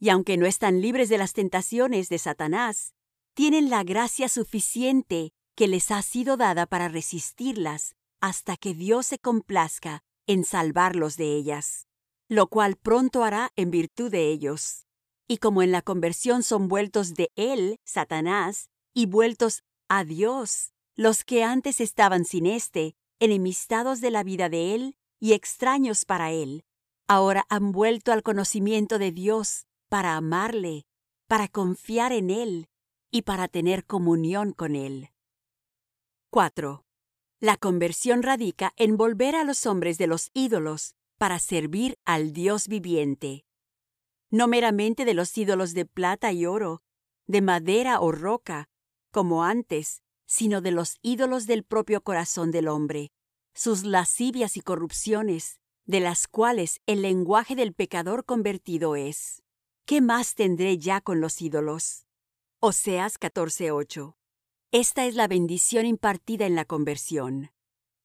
Y 0.00 0.08
aunque 0.08 0.36
no 0.36 0.46
están 0.46 0.80
libres 0.80 1.08
de 1.08 1.18
las 1.18 1.32
tentaciones 1.32 2.08
de 2.08 2.18
Satanás, 2.18 2.92
tienen 3.34 3.70
la 3.70 3.84
gracia 3.84 4.28
suficiente 4.28 5.32
que 5.54 5.68
les 5.68 5.90
ha 5.90 6.02
sido 6.02 6.36
dada 6.36 6.66
para 6.66 6.88
resistirlas 6.88 7.94
hasta 8.20 8.56
que 8.56 8.74
Dios 8.74 9.06
se 9.06 9.18
complazca 9.18 10.02
en 10.26 10.44
salvarlos 10.44 11.16
de 11.16 11.36
ellas, 11.36 11.86
lo 12.28 12.48
cual 12.48 12.76
pronto 12.76 13.24
hará 13.24 13.50
en 13.56 13.70
virtud 13.70 14.10
de 14.10 14.30
ellos. 14.30 14.86
Y 15.28 15.38
como 15.38 15.62
en 15.62 15.72
la 15.72 15.82
conversión 15.82 16.42
son 16.42 16.68
vueltos 16.68 17.14
de 17.14 17.30
él, 17.36 17.78
Satanás, 17.84 18.70
y 18.92 19.06
vueltos 19.06 19.62
a 19.88 20.04
Dios, 20.04 20.72
los 20.96 21.24
que 21.24 21.44
antes 21.44 21.80
estaban 21.80 22.24
sin 22.24 22.46
éste, 22.46 22.96
enemistados 23.20 24.00
de 24.00 24.10
la 24.10 24.22
vida 24.22 24.48
de 24.48 24.74
él 24.74 24.96
y 25.20 25.32
extraños 25.32 26.04
para 26.04 26.30
él, 26.30 26.64
ahora 27.08 27.44
han 27.48 27.72
vuelto 27.72 28.12
al 28.12 28.22
conocimiento 28.22 28.98
de 28.98 29.12
Dios 29.12 29.66
para 29.88 30.16
amarle, 30.16 30.86
para 31.26 31.48
confiar 31.48 32.12
en 32.12 32.30
él 32.30 32.68
y 33.10 33.22
para 33.22 33.48
tener 33.48 33.84
comunión 33.84 34.52
con 34.52 34.76
él. 34.76 35.13
4. 36.34 36.84
La 37.38 37.56
conversión 37.56 38.24
radica 38.24 38.72
en 38.74 38.96
volver 38.96 39.36
a 39.36 39.44
los 39.44 39.66
hombres 39.66 39.98
de 39.98 40.08
los 40.08 40.32
ídolos 40.34 40.96
para 41.16 41.38
servir 41.38 41.96
al 42.04 42.32
Dios 42.32 42.66
viviente. 42.66 43.44
No 44.32 44.48
meramente 44.48 45.04
de 45.04 45.14
los 45.14 45.38
ídolos 45.38 45.74
de 45.74 45.86
plata 45.86 46.32
y 46.32 46.44
oro, 46.44 46.82
de 47.28 47.40
madera 47.40 48.00
o 48.00 48.10
roca, 48.10 48.68
como 49.12 49.44
antes, 49.44 50.02
sino 50.26 50.60
de 50.60 50.72
los 50.72 50.96
ídolos 51.02 51.46
del 51.46 51.62
propio 51.62 52.02
corazón 52.02 52.50
del 52.50 52.66
hombre, 52.66 53.12
sus 53.54 53.84
lascivias 53.84 54.56
y 54.56 54.60
corrupciones, 54.60 55.60
de 55.86 56.00
las 56.00 56.26
cuales 56.26 56.80
el 56.86 57.02
lenguaje 57.02 57.54
del 57.54 57.74
pecador 57.74 58.24
convertido 58.24 58.96
es. 58.96 59.44
¿Qué 59.86 60.00
más 60.00 60.34
tendré 60.34 60.78
ya 60.78 61.00
con 61.00 61.20
los 61.20 61.40
ídolos? 61.40 62.06
Oseas 62.58 63.20
14:8. 63.20 64.16
Esta 64.76 65.06
es 65.06 65.14
la 65.14 65.28
bendición 65.28 65.86
impartida 65.86 66.46
en 66.46 66.56
la 66.56 66.64
conversión. 66.64 67.52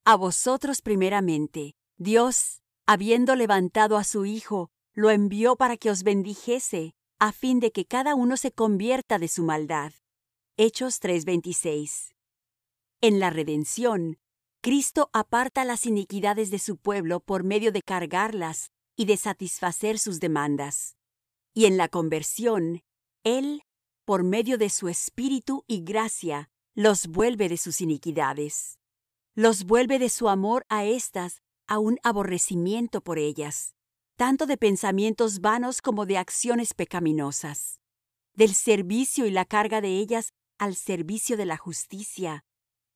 A 0.06 0.16
vosotros 0.16 0.84
primeramente, 0.84 1.74
Dios, 1.98 2.62
habiendo 2.86 3.36
levantado 3.36 3.98
a 3.98 4.04
su 4.04 4.28
Hijo, 4.28 4.70
lo 4.94 5.10
envió 5.10 5.56
para 5.56 5.78
que 5.78 5.90
os 5.90 6.04
bendijese, 6.04 6.94
a 7.18 7.32
fin 7.32 7.60
de 7.60 7.72
que 7.72 7.86
cada 7.86 8.14
uno 8.14 8.38
se 8.38 8.52
convierta 8.52 9.18
de 9.18 9.28
su 9.30 9.42
maldad. 9.42 9.94
Hechos 10.58 11.00
3:26. 11.00 12.14
En 13.02 13.20
la 13.20 13.32
redención, 13.32 14.20
Cristo 14.62 15.10
aparta 15.12 15.66
las 15.66 15.88
iniquidades 15.88 16.52
de 16.52 16.60
su 16.60 16.78
pueblo 16.78 17.20
por 17.20 17.44
medio 17.44 17.72
de 17.72 17.82
cargarlas 17.82 18.70
y 18.96 19.06
de 19.06 19.18
satisfacer 19.18 19.98
sus 19.98 20.20
demandas. 20.20 20.98
Y 21.52 21.66
en 21.66 21.78
la 21.78 21.88
conversión, 21.88 22.84
Él, 23.24 23.64
por 24.06 24.24
medio 24.24 24.60
de 24.60 24.70
su 24.70 24.88
Espíritu 24.88 25.64
y 25.66 25.84
gracia, 25.84 26.52
los 26.80 27.08
vuelve 27.08 27.50
de 27.50 27.58
sus 27.58 27.82
iniquidades. 27.82 28.80
Los 29.36 29.66
vuelve 29.66 30.00
de 30.00 30.08
su 30.08 30.30
amor 30.30 30.66
a 30.70 30.86
éstas 30.86 31.42
a 31.68 31.78
un 31.78 32.00
aborrecimiento 32.04 33.02
por 33.02 33.20
ellas, 33.20 33.76
tanto 34.16 34.46
de 34.46 34.56
pensamientos 34.56 35.42
vanos 35.42 35.82
como 35.82 36.06
de 36.06 36.18
acciones 36.18 36.74
pecaminosas, 36.74 37.82
del 38.34 38.56
servicio 38.56 39.26
y 39.26 39.32
la 39.32 39.44
carga 39.44 39.82
de 39.82 39.98
ellas 39.98 40.32
al 40.58 40.74
servicio 40.74 41.36
de 41.36 41.46
la 41.46 41.58
justicia, 41.58 42.46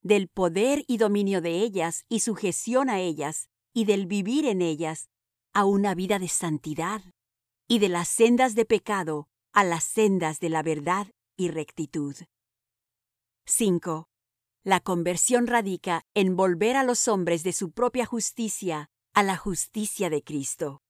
del 0.02 0.30
poder 0.30 0.86
y 0.88 0.96
dominio 0.96 1.42
de 1.42 1.60
ellas 1.60 2.06
y 2.08 2.22
sujeción 2.22 2.90
a 2.90 3.02
ellas, 3.02 3.50
y 3.74 3.84
del 3.84 4.06
vivir 4.06 4.46
en 4.46 4.62
ellas, 4.62 5.10
a 5.52 5.66
una 5.66 5.94
vida 5.94 6.20
de 6.20 6.30
santidad, 6.30 7.02
y 7.68 7.80
de 7.80 7.90
las 7.90 8.08
sendas 8.08 8.56
de 8.56 8.63
pecado 8.63 9.28
a 9.52 9.66
las 9.66 9.84
sendas 9.84 10.40
de 10.40 10.48
la 10.48 10.63
verdad 10.63 11.08
y 11.36 11.50
rectitud. 11.50 12.16
5. 13.46 14.08
La 14.64 14.80
conversión 14.80 15.48
radica 15.48 16.06
en 16.14 16.38
volver 16.38 16.78
a 16.78 16.84
los 16.84 17.10
hombres 17.10 17.44
de 17.44 17.52
su 17.52 17.72
propia 17.72 18.06
justicia 18.06 18.90
a 19.14 19.22
la 19.22 19.38
justicia 19.38 20.10
de 20.10 20.24
Cristo. 20.24 20.82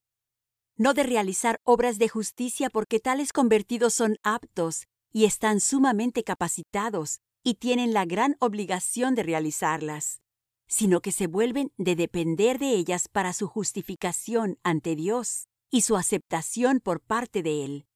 No 0.78 0.94
de 0.94 1.04
realizar 1.04 1.60
obras 1.64 1.98
de 1.98 2.10
justicia 2.10 2.70
porque 2.70 3.00
tales 3.00 3.34
convertidos 3.34 3.96
son 3.96 4.18
aptos 4.24 4.88
y 5.12 5.26
están 5.26 5.60
sumamente 5.60 6.24
capacitados 6.24 7.22
y 7.44 7.56
tienen 7.56 7.92
la 7.92 8.06
gran 8.06 8.38
obligación 8.40 9.16
de 9.16 9.24
realizarlas, 9.24 10.22
sino 10.68 11.02
que 11.02 11.12
se 11.12 11.28
vuelven 11.28 11.74
de 11.78 11.96
depender 11.96 12.60
de 12.60 12.76
ellas 12.76 13.08
para 13.08 13.34
su 13.34 13.48
justificación 13.48 14.60
ante 14.64 14.96
Dios 14.96 15.48
y 15.70 15.82
su 15.82 15.98
aceptación 15.98 16.80
por 16.80 17.02
parte 17.02 17.42
de 17.44 17.66
Él. 17.66 17.88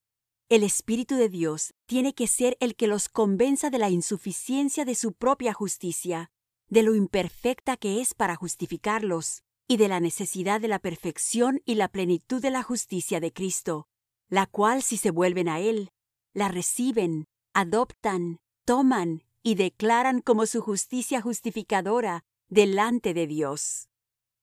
El 0.50 0.62
Espíritu 0.62 1.16
de 1.16 1.28
Dios 1.28 1.74
tiene 1.84 2.14
que 2.14 2.26
ser 2.26 2.56
el 2.60 2.74
que 2.74 2.86
los 2.86 3.10
convenza 3.10 3.68
de 3.68 3.76
la 3.76 3.90
insuficiencia 3.90 4.86
de 4.86 4.94
su 4.94 5.12
propia 5.12 5.52
justicia, 5.52 6.30
de 6.68 6.82
lo 6.82 6.94
imperfecta 6.94 7.76
que 7.76 8.00
es 8.00 8.14
para 8.14 8.34
justificarlos, 8.34 9.42
y 9.66 9.76
de 9.76 9.88
la 9.88 10.00
necesidad 10.00 10.58
de 10.58 10.68
la 10.68 10.78
perfección 10.78 11.60
y 11.66 11.74
la 11.74 11.88
plenitud 11.88 12.40
de 12.40 12.50
la 12.50 12.62
justicia 12.62 13.20
de 13.20 13.30
Cristo, 13.30 13.88
la 14.30 14.46
cual 14.46 14.82
si 14.82 14.96
se 14.96 15.10
vuelven 15.10 15.50
a 15.50 15.60
Él, 15.60 15.90
la 16.32 16.48
reciben, 16.48 17.26
adoptan, 17.52 18.38
toman 18.64 19.24
y 19.42 19.54
declaran 19.56 20.22
como 20.22 20.46
su 20.46 20.62
justicia 20.62 21.20
justificadora 21.20 22.24
delante 22.48 23.12
de 23.12 23.26
Dios. 23.26 23.90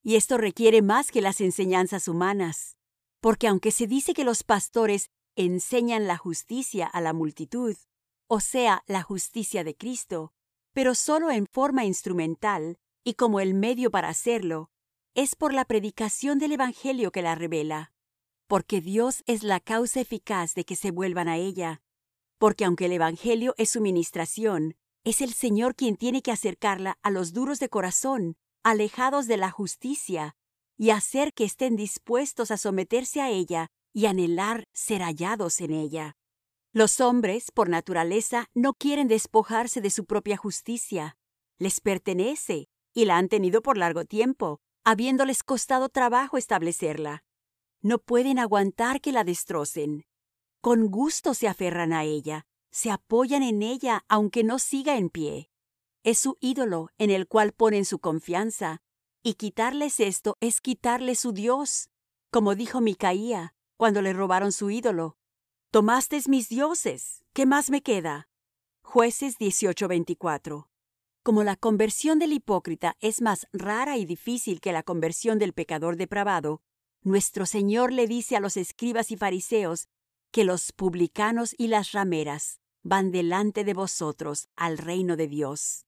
Y 0.04 0.14
esto 0.14 0.38
requiere 0.38 0.82
más 0.82 1.10
que 1.10 1.20
las 1.20 1.40
enseñanzas 1.40 2.06
humanas, 2.06 2.76
porque 3.18 3.48
aunque 3.48 3.72
se 3.72 3.88
dice 3.88 4.14
que 4.14 4.22
los 4.22 4.44
pastores 4.44 5.10
enseñan 5.36 6.06
la 6.06 6.16
justicia 6.16 6.86
a 6.86 7.00
la 7.00 7.12
multitud, 7.12 7.76
o 8.26 8.40
sea, 8.40 8.82
la 8.86 9.02
justicia 9.02 9.62
de 9.62 9.76
Cristo, 9.76 10.32
pero 10.72 10.94
solo 10.94 11.30
en 11.30 11.46
forma 11.46 11.84
instrumental 11.84 12.78
y 13.04 13.14
como 13.14 13.40
el 13.40 13.54
medio 13.54 13.90
para 13.90 14.08
hacerlo, 14.08 14.70
es 15.14 15.36
por 15.36 15.54
la 15.54 15.64
predicación 15.64 16.38
del 16.38 16.52
Evangelio 16.52 17.12
que 17.12 17.22
la 17.22 17.34
revela, 17.34 17.92
porque 18.46 18.80
Dios 18.80 19.22
es 19.26 19.42
la 19.42 19.60
causa 19.60 20.00
eficaz 20.00 20.54
de 20.54 20.64
que 20.64 20.76
se 20.76 20.90
vuelvan 20.90 21.28
a 21.28 21.36
ella, 21.36 21.82
porque 22.38 22.64
aunque 22.64 22.86
el 22.86 22.92
Evangelio 22.92 23.54
es 23.58 23.70
su 23.70 23.80
ministración, 23.80 24.76
es 25.04 25.20
el 25.20 25.32
Señor 25.32 25.76
quien 25.76 25.96
tiene 25.96 26.20
que 26.20 26.32
acercarla 26.32 26.98
a 27.02 27.10
los 27.10 27.32
duros 27.32 27.60
de 27.60 27.68
corazón, 27.68 28.36
alejados 28.62 29.26
de 29.28 29.36
la 29.36 29.50
justicia, 29.50 30.36
y 30.76 30.90
hacer 30.90 31.32
que 31.32 31.44
estén 31.44 31.76
dispuestos 31.76 32.50
a 32.50 32.56
someterse 32.56 33.20
a 33.22 33.30
ella 33.30 33.70
y 33.96 34.04
anhelar 34.04 34.68
ser 34.74 35.00
hallados 35.00 35.62
en 35.62 35.72
ella. 35.72 36.18
Los 36.74 37.00
hombres, 37.00 37.50
por 37.50 37.70
naturaleza, 37.70 38.44
no 38.52 38.74
quieren 38.74 39.08
despojarse 39.08 39.80
de 39.80 39.88
su 39.88 40.04
propia 40.04 40.36
justicia. 40.36 41.16
Les 41.58 41.80
pertenece, 41.80 42.68
y 42.92 43.06
la 43.06 43.16
han 43.16 43.30
tenido 43.30 43.62
por 43.62 43.78
largo 43.78 44.04
tiempo, 44.04 44.60
habiéndoles 44.84 45.42
costado 45.42 45.88
trabajo 45.88 46.36
establecerla. 46.36 47.24
No 47.80 47.98
pueden 47.98 48.38
aguantar 48.38 49.00
que 49.00 49.12
la 49.12 49.24
destrocen. 49.24 50.04
Con 50.60 50.88
gusto 50.88 51.32
se 51.32 51.48
aferran 51.48 51.94
a 51.94 52.04
ella, 52.04 52.44
se 52.70 52.90
apoyan 52.90 53.42
en 53.42 53.62
ella 53.62 54.04
aunque 54.08 54.44
no 54.44 54.58
siga 54.58 54.98
en 54.98 55.08
pie. 55.08 55.48
Es 56.02 56.18
su 56.18 56.36
ídolo 56.40 56.90
en 56.98 57.08
el 57.10 57.26
cual 57.26 57.52
ponen 57.52 57.86
su 57.86 57.98
confianza, 57.98 58.82
y 59.22 59.36
quitarles 59.36 60.00
esto 60.00 60.36
es 60.40 60.60
quitarles 60.60 61.20
su 61.20 61.32
Dios, 61.32 61.88
como 62.30 62.54
dijo 62.54 62.82
Micaía 62.82 63.55
cuando 63.76 64.02
le 64.02 64.12
robaron 64.12 64.52
su 64.52 64.70
ídolo. 64.70 65.16
Tomaste 65.70 66.20
mis 66.28 66.48
dioses, 66.48 67.24
¿qué 67.32 67.46
más 67.46 67.70
me 67.70 67.82
queda? 67.82 68.28
Jueces 68.82 69.38
18:24. 69.38 70.68
Como 71.22 71.42
la 71.42 71.56
conversión 71.56 72.18
del 72.18 72.32
hipócrita 72.32 72.96
es 73.00 73.20
más 73.20 73.48
rara 73.52 73.96
y 73.96 74.04
difícil 74.04 74.60
que 74.60 74.72
la 74.72 74.82
conversión 74.82 75.38
del 75.38 75.52
pecador 75.52 75.96
depravado, 75.96 76.62
nuestro 77.02 77.46
Señor 77.46 77.92
le 77.92 78.06
dice 78.06 78.36
a 78.36 78.40
los 78.40 78.56
escribas 78.56 79.10
y 79.10 79.16
fariseos 79.16 79.88
que 80.30 80.44
los 80.44 80.72
publicanos 80.72 81.54
y 81.58 81.68
las 81.68 81.92
rameras 81.92 82.60
van 82.82 83.10
delante 83.10 83.64
de 83.64 83.74
vosotros 83.74 84.48
al 84.54 84.78
reino 84.78 85.16
de 85.16 85.26
Dios. 85.26 85.86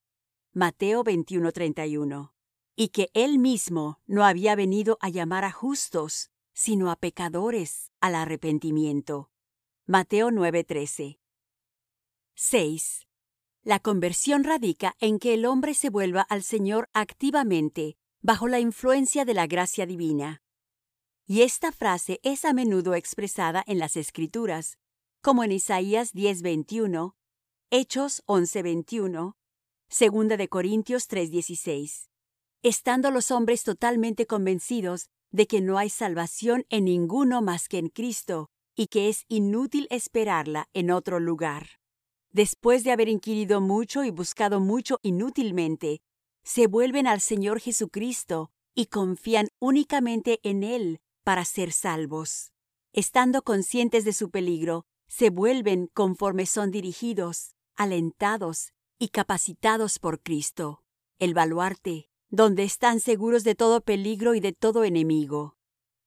Mateo 0.53 1.05
21:31. 1.05 2.33
Y 2.74 2.88
que 2.88 3.11
él 3.14 3.38
mismo 3.38 4.01
no 4.07 4.24
había 4.24 4.55
venido 4.57 4.98
a 5.01 5.09
llamar 5.09 5.44
a 5.44 5.53
justos, 5.53 6.31
sino 6.59 6.90
a 6.90 6.97
pecadores 6.97 7.92
al 8.01 8.16
arrepentimiento. 8.16 9.31
Mateo 9.87 10.33
9:13. 10.33 11.21
6. 12.35 13.07
La 13.62 13.79
conversión 13.79 14.42
radica 14.42 14.97
en 14.99 15.21
que 15.21 15.35
el 15.35 15.47
hombre 15.47 15.73
se 15.73 15.88
vuelva 15.88 16.23
al 16.23 16.42
Señor 16.42 16.90
activamente, 16.94 17.97
bajo 18.23 18.49
la 18.49 18.59
influencia 18.59 19.25
de 19.25 19.35
la 19.35 19.47
gracia 19.47 19.87
divina. 19.87 20.42
Y 21.27 21.42
esta 21.42 21.71
frase 21.71 22.18
es 22.25 22.44
a 22.44 22.53
menudo 22.53 22.97
expresada 22.97 23.62
en 23.68 23.79
las 23.79 23.97
Escrituras, 23.97 24.79
como 25.23 25.44
en 25.44 25.53
Isaías 25.53 26.12
10:21, 26.12 27.14
Hechos 27.71 28.25
11:21, 28.27 29.37
Segunda 29.88 30.37
de 30.37 30.49
Corintios 30.49 31.07
3:16. 31.07 32.09
Estando 32.64 33.12
los 33.12 33.31
hombres 33.31 33.62
totalmente 33.62 34.27
convencidos 34.27 35.09
de 35.31 35.47
que 35.47 35.61
no 35.61 35.79
hay 35.79 35.91
salvación 35.91 36.64
en 36.71 36.85
ninguno 36.87 37.43
más 37.43 37.69
que 37.69 37.79
en 37.79 37.88
Cristo 37.88 38.51
y 38.75 38.87
que 38.87 39.09
es 39.09 39.25
inútil 39.29 39.87
esperarla 39.91 40.69
en 40.73 40.91
otro 40.91 41.21
lugar. 41.21 41.81
Después 42.31 42.85
de 42.85 42.93
haber 42.93 43.09
inquirido 43.09 43.61
mucho 43.61 44.05
y 44.05 44.11
buscado 44.11 44.61
mucho 44.61 44.99
inútilmente, 45.03 46.01
se 46.45 46.67
vuelven 46.67 47.07
al 47.07 47.21
Señor 47.21 47.61
Jesucristo 47.61 48.51
y 48.75 48.87
confían 48.87 49.49
únicamente 49.59 50.41
en 50.43 50.62
Él 50.62 51.01
para 51.25 51.45
ser 51.45 51.73
salvos. 51.73 52.53
Estando 52.93 53.43
conscientes 53.43 54.05
de 54.05 54.12
su 54.12 54.31
peligro, 54.31 54.87
se 55.09 55.31
vuelven 55.31 55.88
conforme 55.93 56.47
son 56.47 56.71
dirigidos, 56.71 57.55
alentados 57.77 58.73
y 58.99 59.09
capacitados 59.09 59.99
por 59.99 60.23
Cristo, 60.23 60.83
el 61.19 61.35
baluarte, 61.35 62.08
donde 62.31 62.64
están 62.64 63.01
seguros 63.01 63.45
de 63.45 63.55
todo 63.55 63.81
peligro 63.81 64.35
y 64.35 64.41
de 64.41 64.53
todo 64.53 64.85
enemigo. 64.85 65.57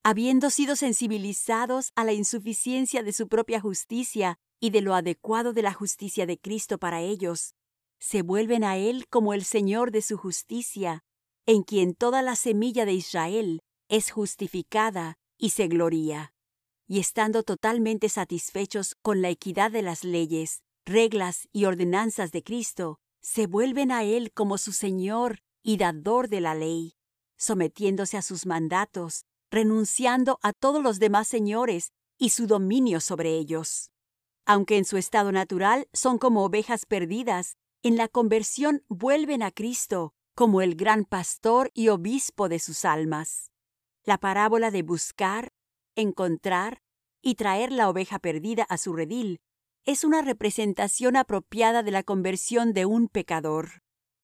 Habiendo 0.03 0.49
sido 0.49 0.75
sensibilizados 0.75 1.91
a 1.95 2.03
la 2.03 2.13
insuficiencia 2.13 3.03
de 3.03 3.13
su 3.13 3.27
propia 3.27 3.61
justicia 3.61 4.37
y 4.59 4.71
de 4.71 4.81
lo 4.81 4.95
adecuado 4.95 5.53
de 5.53 5.61
la 5.61 5.73
justicia 5.73 6.25
de 6.25 6.39
Cristo 6.39 6.77
para 6.77 7.01
ellos, 7.01 7.55
se 7.99 8.21
vuelven 8.21 8.63
a 8.63 8.77
Él 8.77 9.07
como 9.09 9.33
el 9.33 9.43
Señor 9.43 9.91
de 9.91 10.01
su 10.01 10.17
justicia, 10.17 11.03
en 11.45 11.63
quien 11.63 11.93
toda 11.93 12.21
la 12.21 12.35
semilla 12.35 12.85
de 12.85 12.93
Israel 12.93 13.61
es 13.89 14.11
justificada 14.11 15.17
y 15.37 15.51
se 15.51 15.67
gloria 15.67 16.33
y 16.91 16.99
estando 16.99 17.43
totalmente 17.43 18.09
satisfechos 18.09 18.95
con 19.01 19.21
la 19.21 19.29
equidad 19.29 19.71
de 19.71 19.81
las 19.81 20.03
leyes, 20.03 20.61
reglas 20.85 21.47
y 21.53 21.63
ordenanzas 21.63 22.33
de 22.33 22.43
Cristo, 22.43 22.99
se 23.21 23.47
vuelven 23.47 23.93
a 23.93 24.03
Él 24.03 24.33
como 24.33 24.57
su 24.57 24.73
Señor 24.73 25.39
y 25.63 25.77
dador 25.77 26.27
de 26.27 26.41
la 26.41 26.55
ley, 26.55 26.95
sometiéndose 27.37 28.17
a 28.17 28.21
sus 28.21 28.45
mandatos, 28.45 29.25
renunciando 29.49 30.39
a 30.41 30.53
todos 30.53 30.81
los 30.83 30.99
demás 30.99 31.27
señores 31.27 31.91
y 32.17 32.29
su 32.29 32.47
dominio 32.47 32.99
sobre 32.99 33.31
ellos. 33.37 33.91
Aunque 34.45 34.77
en 34.77 34.85
su 34.85 34.97
estado 34.97 35.31
natural 35.31 35.87
son 35.93 36.17
como 36.17 36.43
ovejas 36.43 36.85
perdidas, 36.85 37.57
en 37.83 37.97
la 37.97 38.07
conversión 38.07 38.83
vuelven 38.87 39.43
a 39.43 39.51
Cristo 39.51 40.13
como 40.35 40.61
el 40.61 40.75
gran 40.75 41.05
pastor 41.05 41.71
y 41.73 41.89
obispo 41.89 42.47
de 42.47 42.59
sus 42.59 42.85
almas. 42.85 43.51
La 44.03 44.17
parábola 44.17 44.71
de 44.71 44.81
buscar 44.81 45.53
encontrar 45.95 46.81
y 47.21 47.35
traer 47.35 47.71
la 47.71 47.89
oveja 47.89 48.19
perdida 48.19 48.63
a 48.63 48.77
su 48.77 48.93
redil 48.93 49.41
es 49.85 50.03
una 50.03 50.21
representación 50.21 51.15
apropiada 51.15 51.83
de 51.83 51.91
la 51.91 52.03
conversión 52.03 52.73
de 52.73 52.85
un 52.85 53.07
pecador. 53.07 53.83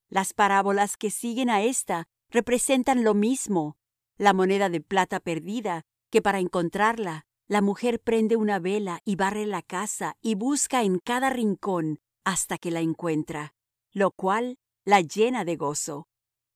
Las 0.09 0.33
parábolas 0.33 0.97
que 0.97 1.11
siguen 1.11 1.49
a 1.49 1.61
esta 1.61 2.07
representan 2.29 3.03
lo 3.03 3.13
mismo, 3.13 3.77
la 4.17 4.33
moneda 4.33 4.69
de 4.69 4.81
plata 4.81 5.19
perdida, 5.19 5.83
que 6.09 6.21
para 6.21 6.39
encontrarla, 6.39 7.25
la 7.47 7.61
mujer 7.61 8.01
prende 8.01 8.35
una 8.35 8.59
vela 8.59 8.99
y 9.05 9.15
barre 9.15 9.45
la 9.45 9.61
casa 9.61 10.17
y 10.21 10.35
busca 10.35 10.83
en 10.83 10.99
cada 10.99 11.29
rincón 11.29 11.99
hasta 12.23 12.57
que 12.57 12.71
la 12.71 12.81
encuentra, 12.81 13.53
lo 13.91 14.11
cual 14.11 14.59
la 14.83 15.01
llena 15.01 15.45
de 15.45 15.55
gozo. 15.55 16.07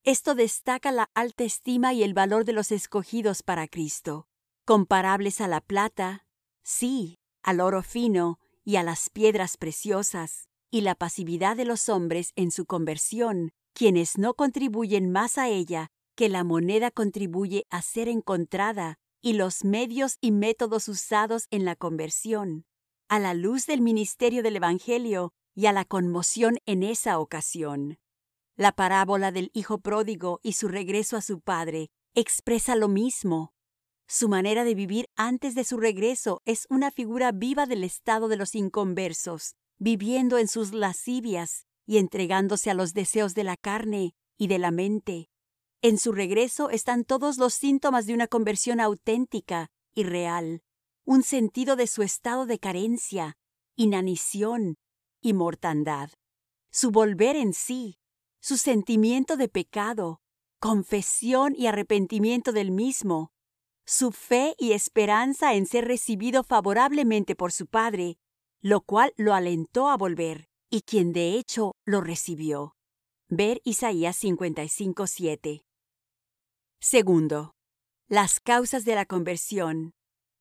Esto 0.03 0.35
destaca 0.35 0.91
la 0.91 1.09
alta 1.13 1.43
estima 1.43 1.93
y 1.93 2.03
el 2.03 2.13
valor 2.13 2.43
de 2.43 2.53
los 2.53 2.71
escogidos 2.71 3.43
para 3.43 3.67
Cristo, 3.67 4.27
comparables 4.65 5.41
a 5.41 5.47
la 5.47 5.61
plata, 5.61 6.25
sí, 6.63 7.19
al 7.43 7.61
oro 7.61 7.83
fino 7.83 8.39
y 8.63 8.77
a 8.77 8.83
las 8.83 9.09
piedras 9.09 9.57
preciosas, 9.57 10.49
y 10.71 10.81
la 10.81 10.95
pasividad 10.95 11.57
de 11.57 11.65
los 11.65 11.89
hombres 11.89 12.31
en 12.35 12.49
su 12.49 12.65
conversión, 12.65 13.51
quienes 13.73 14.17
no 14.17 14.33
contribuyen 14.33 15.11
más 15.11 15.37
a 15.37 15.49
ella 15.49 15.91
que 16.15 16.29
la 16.29 16.43
moneda 16.43 16.91
contribuye 16.91 17.65
a 17.69 17.81
ser 17.81 18.07
encontrada 18.07 18.97
y 19.21 19.33
los 19.33 19.63
medios 19.63 20.17
y 20.21 20.31
métodos 20.31 20.87
usados 20.87 21.47
en 21.51 21.65
la 21.65 21.75
conversión, 21.75 22.65
a 23.09 23.19
la 23.19 23.33
luz 23.33 23.65
del 23.65 23.81
ministerio 23.81 24.41
del 24.41 24.55
Evangelio 24.55 25.33
y 25.53 25.65
a 25.67 25.73
la 25.73 25.85
conmoción 25.85 26.57
en 26.65 26.83
esa 26.83 27.19
ocasión. 27.19 27.99
La 28.55 28.71
parábola 28.71 29.31
del 29.31 29.51
Hijo 29.53 29.79
pródigo 29.79 30.39
y 30.43 30.53
su 30.53 30.67
regreso 30.67 31.17
a 31.17 31.21
su 31.21 31.41
Padre 31.41 31.89
expresa 32.13 32.75
lo 32.75 32.87
mismo. 32.87 33.53
Su 34.07 34.27
manera 34.27 34.63
de 34.63 34.75
vivir 34.75 35.09
antes 35.15 35.55
de 35.55 35.63
su 35.63 35.77
regreso 35.77 36.41
es 36.45 36.67
una 36.69 36.91
figura 36.91 37.31
viva 37.31 37.65
del 37.65 37.83
estado 37.83 38.27
de 38.27 38.37
los 38.37 38.55
inconversos, 38.55 39.55
viviendo 39.81 40.37
en 40.37 40.47
sus 40.47 40.73
lascivias 40.73 41.65
y 41.87 41.97
entregándose 41.97 42.69
a 42.69 42.75
los 42.75 42.93
deseos 42.93 43.33
de 43.33 43.43
la 43.43 43.57
carne 43.57 44.13
y 44.37 44.45
de 44.45 44.59
la 44.59 44.69
mente. 44.69 45.31
En 45.81 45.97
su 45.97 46.11
regreso 46.11 46.69
están 46.69 47.03
todos 47.03 47.39
los 47.39 47.55
síntomas 47.55 48.05
de 48.05 48.13
una 48.13 48.27
conversión 48.27 48.79
auténtica 48.79 49.71
y 49.95 50.03
real, 50.03 50.61
un 51.03 51.23
sentido 51.23 51.75
de 51.75 51.87
su 51.87 52.03
estado 52.03 52.45
de 52.45 52.59
carencia, 52.59 53.39
inanición 53.75 54.77
y 55.19 55.33
mortandad, 55.33 56.11
su 56.69 56.91
volver 56.91 57.35
en 57.35 57.55
sí, 57.55 57.97
su 58.39 58.57
sentimiento 58.57 59.35
de 59.35 59.49
pecado, 59.49 60.21
confesión 60.59 61.55
y 61.57 61.65
arrepentimiento 61.65 62.51
del 62.51 62.69
mismo, 62.69 63.31
su 63.87 64.11
fe 64.11 64.53
y 64.59 64.73
esperanza 64.73 65.55
en 65.55 65.65
ser 65.65 65.87
recibido 65.87 66.43
favorablemente 66.43 67.35
por 67.35 67.51
su 67.51 67.65
Padre, 67.65 68.19
lo 68.61 68.81
cual 68.81 69.13
lo 69.17 69.33
alentó 69.33 69.89
a 69.89 69.97
volver, 69.97 70.47
y 70.69 70.81
quien 70.81 71.11
de 71.13 71.33
hecho 71.33 71.73
lo 71.85 72.01
recibió. 72.01 72.75
Ver 73.27 73.61
Isaías 73.63 74.17
55, 74.17 75.05
Segundo, 76.79 77.55
las 78.07 78.39
causas 78.39 78.85
de 78.85 78.95
la 78.95 79.05
conversión, 79.05 79.93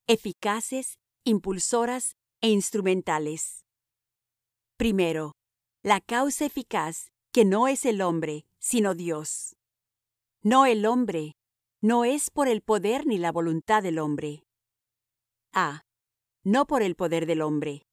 eficaces, 0.06 0.98
impulsoras 1.24 2.16
e 2.40 2.48
instrumentales. 2.48 3.64
Primero, 4.76 5.32
la 5.82 6.00
causa 6.00 6.46
eficaz, 6.46 7.12
que 7.32 7.44
no 7.44 7.68
es 7.68 7.84
el 7.84 8.00
hombre, 8.02 8.46
sino 8.58 8.94
Dios. 8.94 9.56
No 10.42 10.66
el 10.66 10.84
hombre, 10.86 11.36
no 11.80 12.04
es 12.04 12.30
por 12.30 12.48
el 12.48 12.62
poder 12.62 13.06
ni 13.06 13.18
la 13.18 13.32
voluntad 13.32 13.82
del 13.82 13.98
hombre. 13.98 14.44
A. 15.52 15.82
No 16.44 16.66
por 16.66 16.82
el 16.82 16.96
poder 16.96 17.26
del 17.26 17.42
hombre. 17.42 17.86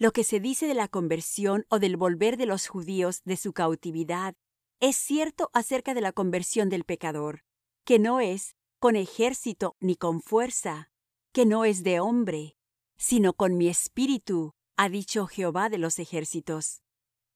Lo 0.00 0.12
que 0.12 0.24
se 0.24 0.40
dice 0.40 0.66
de 0.66 0.72
la 0.72 0.88
conversión 0.88 1.66
o 1.68 1.78
del 1.78 1.98
volver 1.98 2.38
de 2.38 2.46
los 2.46 2.68
judíos 2.68 3.20
de 3.26 3.36
su 3.36 3.52
cautividad 3.52 4.34
es 4.80 4.96
cierto 4.96 5.50
acerca 5.52 5.92
de 5.92 6.00
la 6.00 6.10
conversión 6.12 6.70
del 6.70 6.84
pecador, 6.84 7.44
que 7.84 7.98
no 7.98 8.18
es 8.18 8.56
con 8.78 8.96
ejército 8.96 9.76
ni 9.78 9.96
con 9.96 10.22
fuerza, 10.22 10.90
que 11.32 11.44
no 11.44 11.66
es 11.66 11.82
de 11.82 12.00
hombre, 12.00 12.56
sino 12.96 13.34
con 13.34 13.58
mi 13.58 13.68
espíritu, 13.68 14.54
ha 14.78 14.88
dicho 14.88 15.26
Jehová 15.26 15.68
de 15.68 15.76
los 15.76 15.98
ejércitos. 15.98 16.80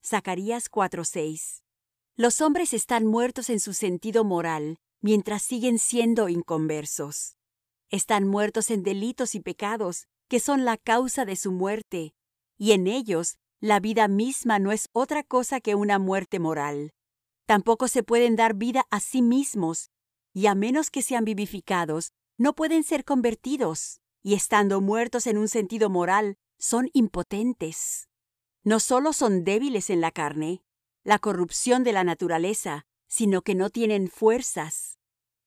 Zacarías 0.03 0.70
4:6. 0.70 1.64
Los 2.16 2.40
hombres 2.40 2.72
están 2.72 3.05
muertos 3.05 3.50
en 3.50 3.61
su 3.61 3.74
sentido 3.74 4.24
moral 4.24 4.79
mientras 5.03 5.42
siguen 5.42 5.79
siendo 5.79 6.31
inconversos. 6.31 7.37
Están 7.90 8.27
muertos 8.27 8.70
en 8.70 8.83
delitos 8.83 9.35
y 9.35 9.40
pecados 9.40 10.07
que 10.29 10.40
son 10.40 10.64
la 10.64 10.79
causa 10.79 11.27
de 11.27 11.37
su 11.37 11.53
muerte, 11.53 12.14
y 12.58 12.72
en 12.72 12.86
ellos 12.86 13.36
la 13.60 13.80
vida 13.80 14.08
misma 14.08 14.58
no 14.58 14.72
es 14.72 14.88
otra 14.92 15.22
cosa 15.22 15.60
que 15.60 15.74
una 15.74 15.98
muerte 15.98 16.38
moral. 16.38 16.92
Tampoco 17.46 17.88
se 17.88 18.02
pueden 18.02 18.36
dar 18.36 18.54
vida 18.54 18.86
a 18.90 19.00
sí 19.00 19.22
mismos, 19.22 19.90
y 20.32 20.46
a 20.46 20.54
menos 20.54 20.90
que 20.90 21.02
sean 21.02 21.24
vivificados, 21.24 22.12
no 22.36 22.54
pueden 22.54 22.82
ser 22.82 23.04
convertidos, 23.04 24.00
y 24.22 24.34
estando 24.34 24.80
muertos 24.80 25.26
en 25.26 25.38
un 25.38 25.48
sentido 25.48 25.88
moral, 25.88 26.36
son 26.58 26.90
impotentes. 26.92 28.08
No 28.64 28.80
solo 28.80 29.12
son 29.12 29.44
débiles 29.44 29.90
en 29.90 30.00
la 30.00 30.10
carne, 30.10 30.62
la 31.04 31.18
corrupción 31.18 31.84
de 31.84 31.92
la 31.92 32.04
naturaleza, 32.04 32.86
sino 33.06 33.42
que 33.42 33.54
no 33.54 33.70
tienen 33.70 34.08
fuerzas. 34.08 34.98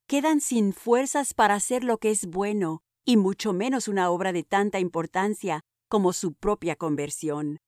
Quedan 0.08 0.40
sin 0.40 0.74
fuerzas 0.74 1.34
para 1.34 1.56
hacer 1.56 1.84
lo 1.84 1.98
que 1.98 2.12
es 2.12 2.28
bueno, 2.28 2.82
y 3.04 3.18
mucho 3.18 3.54
menos 3.54 3.88
una 3.88 4.10
obra 4.10 4.34
de 4.34 4.44
tanta 4.44 4.80
importancia 4.80 5.64
como 5.88 6.14
su 6.14 6.34
propia 6.34 6.76
conversión. 6.76 7.60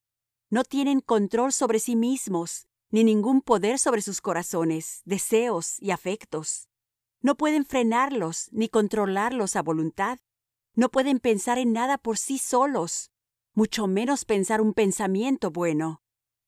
No 0.49 0.63
tienen 0.63 0.99
control 0.99 1.53
sobre 1.53 1.79
sí 1.79 1.95
mismos, 1.95 2.67
ni 2.91 3.03
ningún 3.03 3.41
poder 3.41 3.79
sobre 3.79 4.01
sus 4.01 4.21
corazones, 4.21 5.01
deseos 5.05 5.79
y 5.79 5.91
afectos. 5.91 6.67
No 7.21 7.35
pueden 7.35 7.65
frenarlos 7.65 8.49
ni 8.51 8.69
controlarlos 8.69 9.55
a 9.55 9.61
voluntad. 9.61 10.19
No 10.75 10.89
pueden 10.89 11.19
pensar 11.19 11.57
en 11.57 11.73
nada 11.73 11.97
por 11.97 12.17
sí 12.17 12.37
solos, 12.37 13.11
mucho 13.53 13.87
menos 13.87 14.25
pensar 14.25 14.61
un 14.61 14.73
pensamiento 14.73 15.51
bueno. 15.51 16.01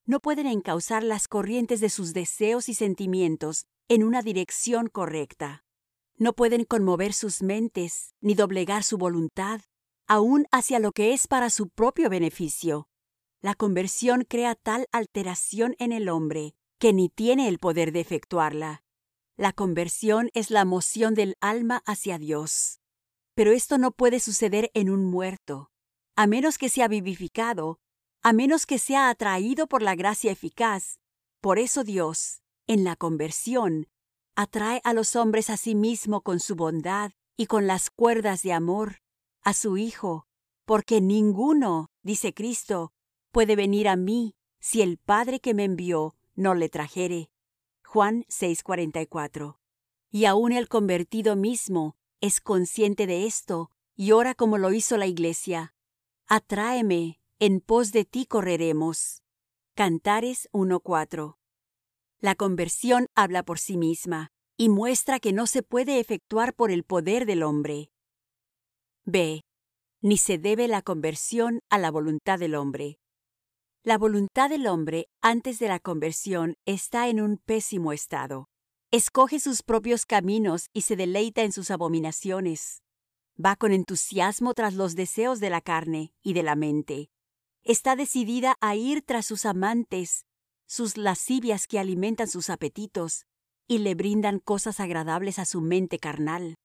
No 0.06 0.20
pueden 0.20 0.48
encauzar 0.48 1.04
las 1.04 1.28
corrientes 1.28 1.80
de 1.80 1.90
sus 1.90 2.14
deseos 2.14 2.70
y 2.70 2.74
sentimientos 2.74 3.66
en 3.88 4.04
una 4.04 4.22
dirección 4.22 4.88
correcta. 4.88 5.64
No 6.18 6.34
pueden 6.34 6.64
conmover 6.64 7.14
sus 7.14 7.42
mentes 7.42 8.16
ni 8.22 8.34
doblegar 8.34 8.84
su 8.84 8.98
voluntad, 8.98 9.62
aun 10.08 10.46
hacia 10.52 10.80
lo 10.80 10.92
que 10.92 11.14
es 11.14 11.28
para 11.28 11.50
su 11.50 11.70
propio 11.70 12.10
beneficio. 12.10 12.88
La 13.42 13.56
conversión 13.56 14.26
crea 14.28 14.56
tal 14.56 14.88
alteración 14.92 15.76
en 15.80 15.92
el 15.92 16.10
hombre 16.10 16.56
que 16.78 16.94
ni 16.94 17.10
tiene 17.10 17.48
el 17.48 17.60
poder 17.60 17.92
de 17.92 18.00
efectuarla. 18.00 18.84
La 19.38 19.54
conversión 19.54 20.30
es 20.34 20.52
la 20.52 20.66
moción 20.66 21.16
del 21.16 21.36
alma 21.40 21.82
hacia 21.86 22.18
Dios. 22.18 22.80
Pero 23.36 23.52
esto 23.52 23.78
no 23.78 23.92
puede 23.92 24.20
suceder 24.20 24.72
en 24.74 24.90
un 24.90 25.06
muerto, 25.06 25.72
a 26.16 26.28
menos 26.28 26.58
que 26.58 26.70
sea 26.70 26.88
vivificado, 26.88 27.80
a 28.22 28.34
menos 28.34 28.66
que 28.66 28.78
sea 28.78 29.10
atraído 29.10 29.68
por 29.68 29.82
la 29.82 29.96
gracia 29.96 30.32
eficaz. 30.32 31.00
Por 31.40 31.58
eso 31.58 31.84
Dios, 31.84 32.42
en 32.68 32.84
la 32.84 32.96
conversión, 32.96 33.88
atrae 34.36 34.82
a 34.84 34.94
los 34.94 35.16
hombres 35.16 35.50
a 35.50 35.58
sí 35.58 35.76
mismo 35.76 36.22
con 36.22 36.40
su 36.40 36.56
bondad 36.56 37.12
y 37.38 37.48
con 37.48 37.68
las 37.68 37.90
cuerdas 37.90 38.44
de 38.44 38.54
amor, 38.54 39.02
a 39.44 39.54
su 39.54 39.78
Hijo, 39.78 40.28
porque 40.66 41.02
ninguno, 41.02 41.90
dice 42.04 42.34
Cristo, 42.34 42.94
puede 43.32 43.56
venir 43.56 43.88
a 43.88 43.96
mí 43.96 44.36
si 44.60 44.82
el 44.82 44.98
Padre 44.98 45.40
que 45.40 45.54
me 45.54 45.64
envió 45.64 46.16
no 46.36 46.54
le 46.54 46.70
trajere. 46.70 47.32
Juan 47.84 48.26
6:44. 48.30 49.60
Y 50.12 50.26
aún 50.26 50.52
el 50.52 50.68
convertido 50.68 51.36
mismo 51.36 51.96
es 52.20 52.40
consciente 52.40 53.08
de 53.08 53.26
esto 53.26 53.72
y 53.96 54.12
ora 54.12 54.36
como 54.36 54.58
lo 54.58 54.72
hizo 54.72 54.98
la 54.98 55.08
iglesia. 55.08 55.74
Atráeme, 56.28 57.20
en 57.40 57.60
pos 57.60 57.92
de 57.92 58.06
ti 58.06 58.26
correremos. 58.26 59.24
Cantares 59.74 60.48
1:4. 60.52 61.38
La 62.20 62.36
conversión 62.36 63.08
habla 63.16 63.44
por 63.44 63.58
sí 63.58 63.78
misma 63.78 64.32
y 64.56 64.70
muestra 64.70 65.20
que 65.20 65.34
no 65.34 65.48
se 65.48 65.64
puede 65.64 66.00
efectuar 66.00 66.54
por 66.54 66.70
el 66.70 66.84
poder 66.84 67.26
del 67.26 67.42
hombre. 67.42 67.92
B. 69.06 69.42
Ni 70.04 70.18
se 70.18 70.38
debe 70.38 70.68
la 70.68 70.84
conversión 70.84 71.62
a 71.72 71.80
la 71.80 71.90
voluntad 71.90 72.38
del 72.38 72.54
hombre. 72.54 73.00
La 73.84 73.98
voluntad 73.98 74.50
del 74.50 74.68
hombre 74.68 75.08
antes 75.24 75.58
de 75.58 75.68
la 75.68 75.80
conversión 75.80 76.56
está 76.68 77.10
en 77.10 77.20
un 77.20 77.38
pésimo 77.38 77.94
estado. 77.94 78.48
Escoge 78.92 79.40
sus 79.40 79.64
propios 79.64 80.06
caminos 80.06 80.68
y 80.72 80.82
se 80.82 80.96
deleita 80.96 81.42
en 81.42 81.52
sus 81.52 81.72
abominaciones. 81.72 82.84
Va 83.44 83.56
con 83.56 83.72
entusiasmo 83.72 84.54
tras 84.54 84.76
los 84.76 84.96
deseos 84.96 85.40
de 85.40 85.50
la 85.50 85.62
carne 85.62 86.14
y 86.22 86.34
de 86.34 86.44
la 86.44 86.56
mente. 86.56 87.10
Está 87.64 87.96
decidida 87.96 88.56
a 88.62 88.76
ir 88.76 89.02
tras 89.02 89.26
sus 89.26 89.46
amantes, 89.46 90.26
sus 90.68 90.96
lascivias 90.98 91.66
que 91.66 91.80
alimentan 91.80 92.28
sus 92.28 92.52
apetitos 92.52 93.26
y 93.68 93.80
le 93.80 93.96
brindan 93.96 94.38
cosas 94.38 94.80
agradables 94.80 95.40
a 95.40 95.46
su 95.46 95.60
mente 95.62 95.98
carnal. 95.98 96.56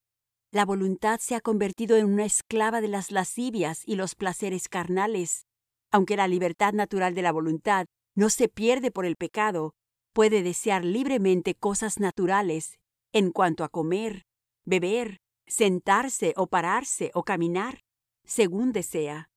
La 0.51 0.65
voluntad 0.65 1.19
se 1.19 1.35
ha 1.35 1.41
convertido 1.41 1.97
en 1.97 2.05
una 2.05 2.25
esclava 2.25 2.79
de 2.79 2.87
las 2.87 3.11
lascivias 3.11 3.83
y 3.85 3.95
los 3.95 4.15
placeres 4.15 4.69
carnales. 4.69 5.45
Aunque 5.91 6.15
la 6.15 6.27
libertad 6.27 6.73
natural 6.73 7.15
de 7.15 7.21
la 7.21 7.31
voluntad 7.31 7.85
no 8.15 8.29
se 8.29 8.47
pierde 8.47 8.91
por 8.91 9.05
el 9.05 9.17
pecado, 9.17 9.73
puede 10.13 10.43
desear 10.43 10.85
libremente 10.85 11.53
cosas 11.53 11.99
naturales 11.99 12.79
en 13.11 13.31
cuanto 13.31 13.63
a 13.63 13.69
comer, 13.69 14.25
beber, 14.65 15.19
sentarse 15.47 16.33
o 16.37 16.47
pararse 16.47 17.11
o 17.13 17.23
caminar, 17.23 17.81
según 18.25 18.71
desea. 18.71 19.29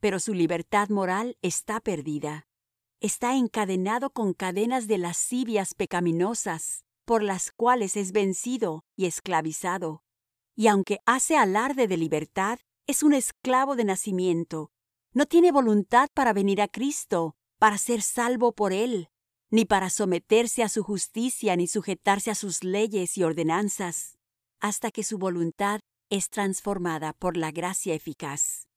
Pero 0.00 0.18
su 0.18 0.34
libertad 0.34 0.88
moral 0.88 1.36
está 1.42 1.80
perdida. 1.80 2.46
Está 3.00 3.36
encadenado 3.36 4.10
con 4.10 4.32
cadenas 4.32 4.86
de 4.86 4.98
lascivias 4.98 5.74
pecaminosas, 5.74 6.84
por 7.04 7.22
las 7.22 7.50
cuales 7.52 7.96
es 7.96 8.12
vencido 8.12 8.84
y 8.96 9.06
esclavizado 9.06 10.04
y 10.56 10.68
aunque 10.68 10.98
hace 11.06 11.36
alarde 11.36 11.86
de 11.88 11.96
libertad, 11.96 12.58
es 12.86 13.02
un 13.02 13.14
esclavo 13.14 13.76
de 13.76 13.84
nacimiento. 13.84 14.70
No 15.12 15.26
tiene 15.26 15.52
voluntad 15.52 16.08
para 16.12 16.32
venir 16.32 16.60
a 16.60 16.68
Cristo, 16.68 17.36
para 17.58 17.78
ser 17.78 18.02
salvo 18.02 18.52
por 18.52 18.72
Él, 18.72 19.08
ni 19.50 19.64
para 19.64 19.90
someterse 19.90 20.62
a 20.62 20.68
su 20.68 20.82
justicia 20.82 21.56
ni 21.56 21.66
sujetarse 21.66 22.30
a 22.30 22.34
sus 22.34 22.64
leyes 22.64 23.16
y 23.16 23.22
ordenanzas, 23.22 24.18
hasta 24.60 24.90
que 24.90 25.04
su 25.04 25.18
voluntad 25.18 25.80
es 26.10 26.28
transformada 26.30 27.12
por 27.12 27.36
la 27.36 27.50
gracia 27.50 27.94
eficaz. 27.94 28.68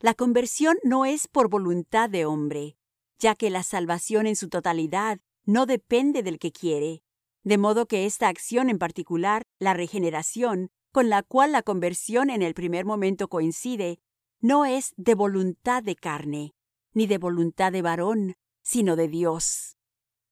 La 0.00 0.14
conversión 0.14 0.78
no 0.82 1.04
es 1.04 1.28
por 1.28 1.48
voluntad 1.48 2.10
de 2.10 2.24
hombre, 2.24 2.76
ya 3.18 3.34
que 3.34 3.50
la 3.50 3.62
salvación 3.62 4.26
en 4.26 4.36
su 4.36 4.48
totalidad 4.48 5.20
no 5.44 5.66
depende 5.66 6.22
del 6.22 6.38
que 6.38 6.50
quiere, 6.50 7.02
de 7.44 7.58
modo 7.58 7.86
que 7.86 8.06
esta 8.06 8.28
acción 8.28 8.68
en 8.68 8.78
particular, 8.78 9.42
la 9.58 9.74
regeneración, 9.74 10.70
con 10.92 11.08
la 11.08 11.22
cual 11.22 11.52
la 11.52 11.62
conversión 11.62 12.28
en 12.28 12.42
el 12.42 12.52
primer 12.52 12.84
momento 12.84 13.28
coincide, 13.28 13.98
no 14.40 14.66
es 14.66 14.92
de 14.96 15.14
voluntad 15.14 15.82
de 15.82 15.96
carne, 15.96 16.54
ni 16.92 17.06
de 17.06 17.16
voluntad 17.16 17.72
de 17.72 17.80
varón, 17.80 18.36
sino 18.62 18.94
de 18.94 19.08
Dios. 19.08 19.78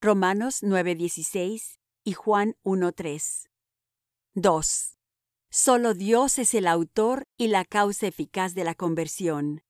Romanos 0.02 0.62
9:16 0.62 1.78
y 2.04 2.12
Juan 2.12 2.56
1:3. 2.62 3.48
2. 4.34 4.98
Solo 5.50 5.94
Dios 5.94 6.38
es 6.38 6.54
el 6.54 6.66
autor 6.66 7.26
y 7.36 7.48
la 7.48 7.64
causa 7.64 8.06
eficaz 8.06 8.54
de 8.54 8.64
la 8.64 8.74
conversión. 8.74 9.62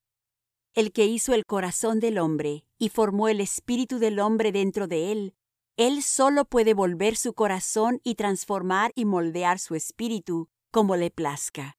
El 0.75 0.93
que 0.93 1.07
hizo 1.07 1.35
el 1.35 1.47
corazón 1.47 2.01
del 2.01 2.19
hombre 2.19 2.65
y 2.79 2.89
formó 2.89 3.29
el 3.29 3.41
espíritu 3.41 3.99
del 3.99 4.19
hombre 4.19 4.53
dentro 4.53 4.89
de 4.89 5.13
él, 5.13 5.35
él 5.77 6.03
solo 6.03 6.45
puede 6.45 6.75
volver 6.75 7.17
su 7.17 7.33
corazón 7.33 8.01
y 8.05 8.17
transformar 8.17 8.93
y 8.95 9.05
moldear 9.05 9.59
su 9.59 9.75
espíritu 9.75 10.49
como 10.71 10.97
le 10.97 11.11
plazca. 11.11 11.77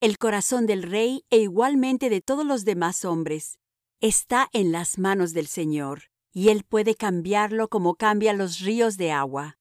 El 0.00 0.18
corazón 0.18 0.66
del 0.66 0.82
rey 0.82 1.24
e 1.30 1.38
igualmente 1.38 2.10
de 2.10 2.20
todos 2.20 2.44
los 2.44 2.64
demás 2.64 3.04
hombres 3.04 3.58
está 4.00 4.48
en 4.52 4.72
las 4.72 4.98
manos 4.98 5.32
del 5.32 5.46
Señor, 5.46 6.04
y 6.32 6.50
Él 6.50 6.64
puede 6.64 6.94
cambiarlo 6.94 7.68
como 7.68 7.94
cambia 7.94 8.34
los 8.34 8.60
ríos 8.60 8.98
de 8.98 9.10
agua. 9.10 9.56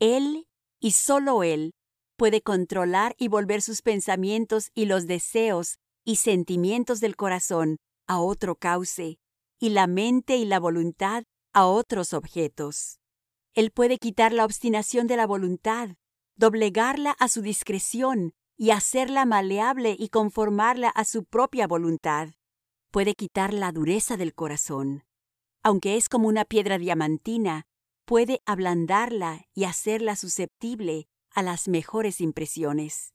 Él, 0.00 0.48
y 0.80 0.92
solo 0.92 1.42
Él, 1.42 1.74
puede 2.16 2.40
controlar 2.40 3.14
y 3.18 3.28
volver 3.28 3.60
sus 3.60 3.82
pensamientos 3.82 4.70
y 4.74 4.86
los 4.86 5.06
deseos 5.06 5.78
y 6.04 6.16
sentimientos 6.16 7.00
del 7.00 7.16
corazón 7.16 7.76
a 8.06 8.20
otro 8.20 8.56
cauce, 8.56 9.18
y 9.58 9.70
la 9.70 9.86
mente 9.86 10.36
y 10.36 10.44
la 10.44 10.60
voluntad 10.60 11.24
a 11.52 11.66
otros 11.66 12.12
objetos. 12.12 13.00
Él 13.52 13.70
puede 13.70 13.98
quitar 13.98 14.32
la 14.32 14.44
obstinación 14.44 15.06
de 15.06 15.16
la 15.16 15.26
voluntad 15.26 15.96
doblegarla 16.36 17.12
a 17.12 17.28
su 17.28 17.42
discreción 17.42 18.34
y 18.56 18.70
hacerla 18.70 19.24
maleable 19.24 19.96
y 19.98 20.08
conformarla 20.08 20.88
a 20.88 21.04
su 21.04 21.24
propia 21.24 21.66
voluntad. 21.66 22.30
Puede 22.90 23.14
quitar 23.14 23.52
la 23.52 23.72
dureza 23.72 24.16
del 24.16 24.34
corazón. 24.34 25.04
Aunque 25.62 25.96
es 25.96 26.08
como 26.08 26.28
una 26.28 26.44
piedra 26.44 26.78
diamantina, 26.78 27.66
puede 28.04 28.42
ablandarla 28.46 29.46
y 29.54 29.64
hacerla 29.64 30.14
susceptible 30.14 31.08
a 31.30 31.42
las 31.42 31.68
mejores 31.68 32.20
impresiones. 32.20 33.14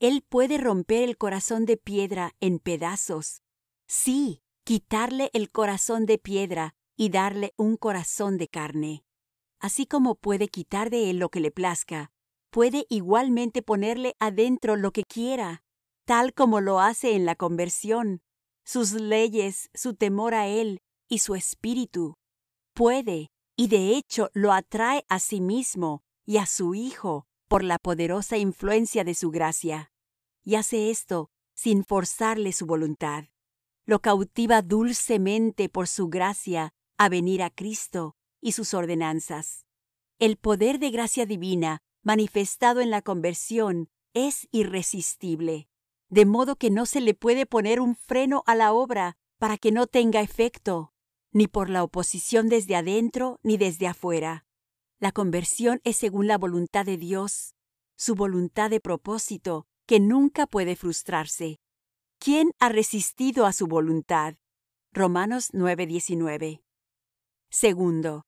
Él 0.00 0.24
puede 0.28 0.58
romper 0.58 1.04
el 1.04 1.16
corazón 1.16 1.64
de 1.64 1.76
piedra 1.76 2.34
en 2.40 2.58
pedazos. 2.58 3.42
Sí, 3.86 4.42
quitarle 4.64 5.30
el 5.32 5.50
corazón 5.50 6.06
de 6.06 6.18
piedra 6.18 6.74
y 6.96 7.10
darle 7.10 7.52
un 7.56 7.76
corazón 7.76 8.36
de 8.38 8.48
carne. 8.48 9.04
Así 9.60 9.86
como 9.86 10.16
puede 10.16 10.48
quitar 10.48 10.90
de 10.90 11.10
él 11.10 11.18
lo 11.18 11.28
que 11.28 11.40
le 11.40 11.52
plazca, 11.52 12.10
puede 12.52 12.86
igualmente 12.90 13.62
ponerle 13.62 14.14
adentro 14.20 14.76
lo 14.76 14.92
que 14.92 15.04
quiera, 15.04 15.64
tal 16.04 16.34
como 16.34 16.60
lo 16.60 16.80
hace 16.80 17.16
en 17.16 17.24
la 17.24 17.34
conversión, 17.34 18.20
sus 18.62 18.92
leyes, 18.92 19.70
su 19.72 19.94
temor 19.94 20.34
a 20.34 20.46
Él 20.46 20.82
y 21.08 21.20
su 21.20 21.34
espíritu. 21.34 22.14
Puede, 22.74 23.30
y 23.56 23.68
de 23.68 23.96
hecho 23.96 24.28
lo 24.34 24.52
atrae 24.52 25.04
a 25.08 25.18
sí 25.18 25.40
mismo 25.40 26.02
y 26.26 26.36
a 26.36 26.46
su 26.46 26.74
Hijo 26.74 27.26
por 27.48 27.64
la 27.64 27.78
poderosa 27.78 28.36
influencia 28.36 29.02
de 29.02 29.14
su 29.14 29.30
gracia. 29.30 29.90
Y 30.44 30.56
hace 30.56 30.90
esto 30.90 31.30
sin 31.54 31.84
forzarle 31.84 32.52
su 32.52 32.66
voluntad. 32.66 33.24
Lo 33.86 34.00
cautiva 34.00 34.60
dulcemente 34.60 35.70
por 35.70 35.88
su 35.88 36.08
gracia 36.08 36.74
a 36.98 37.08
venir 37.08 37.42
a 37.42 37.48
Cristo 37.48 38.14
y 38.42 38.52
sus 38.52 38.74
ordenanzas. 38.74 39.64
El 40.18 40.36
poder 40.36 40.78
de 40.78 40.90
gracia 40.90 41.24
divina 41.24 41.82
manifestado 42.02 42.80
en 42.80 42.90
la 42.90 43.02
conversión 43.02 43.88
es 44.14 44.48
irresistible, 44.50 45.68
de 46.08 46.26
modo 46.26 46.56
que 46.56 46.70
no 46.70 46.86
se 46.86 47.00
le 47.00 47.14
puede 47.14 47.46
poner 47.46 47.80
un 47.80 47.96
freno 47.96 48.42
a 48.46 48.54
la 48.54 48.72
obra 48.72 49.16
para 49.38 49.56
que 49.56 49.72
no 49.72 49.86
tenga 49.86 50.20
efecto, 50.20 50.92
ni 51.32 51.46
por 51.48 51.70
la 51.70 51.82
oposición 51.82 52.48
desde 52.48 52.76
adentro 52.76 53.40
ni 53.42 53.56
desde 53.56 53.86
afuera. 53.86 54.44
La 54.98 55.12
conversión 55.12 55.80
es 55.84 55.96
según 55.96 56.26
la 56.26 56.38
voluntad 56.38 56.84
de 56.84 56.96
Dios, 56.96 57.54
su 57.96 58.14
voluntad 58.14 58.70
de 58.70 58.80
propósito, 58.80 59.66
que 59.86 59.98
nunca 59.98 60.46
puede 60.46 60.76
frustrarse. 60.76 61.58
¿Quién 62.18 62.52
ha 62.60 62.68
resistido 62.68 63.46
a 63.46 63.52
su 63.52 63.66
voluntad? 63.66 64.36
Romanos 64.92 65.50
9:19. 65.52 66.62
Segundo, 67.50 68.26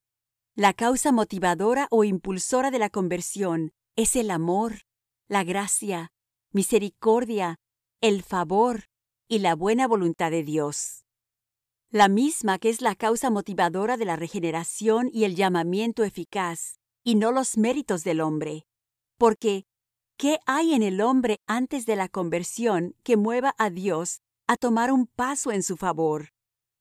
la 0.56 0.72
causa 0.72 1.10
motivadora 1.10 1.88
o 1.90 2.04
impulsora 2.04 2.70
de 2.70 2.78
la 2.78 2.88
conversión 2.88 3.72
es 3.96 4.14
el 4.14 4.30
amor, 4.30 4.82
la 5.26 5.42
gracia, 5.42 6.12
misericordia, 6.52 7.56
el 8.00 8.22
favor 8.22 8.84
y 9.26 9.40
la 9.40 9.56
buena 9.56 9.88
voluntad 9.88 10.30
de 10.30 10.44
Dios. 10.44 11.04
La 11.90 12.08
misma 12.08 12.58
que 12.58 12.68
es 12.68 12.80
la 12.82 12.94
causa 12.94 13.30
motivadora 13.30 13.96
de 13.96 14.04
la 14.04 14.14
regeneración 14.14 15.10
y 15.12 15.24
el 15.24 15.34
llamamiento 15.34 16.04
eficaz, 16.04 16.78
y 17.02 17.16
no 17.16 17.32
los 17.32 17.56
méritos 17.56 18.04
del 18.04 18.20
hombre. 18.20 18.64
Porque, 19.18 19.66
¿qué 20.16 20.38
hay 20.46 20.74
en 20.74 20.84
el 20.84 21.00
hombre 21.00 21.40
antes 21.48 21.84
de 21.84 21.96
la 21.96 22.08
conversión 22.08 22.94
que 23.02 23.16
mueva 23.16 23.56
a 23.58 23.70
Dios 23.70 24.22
a 24.46 24.56
tomar 24.56 24.92
un 24.92 25.06
paso 25.08 25.50
en 25.50 25.64
su 25.64 25.76
favor? 25.76 26.28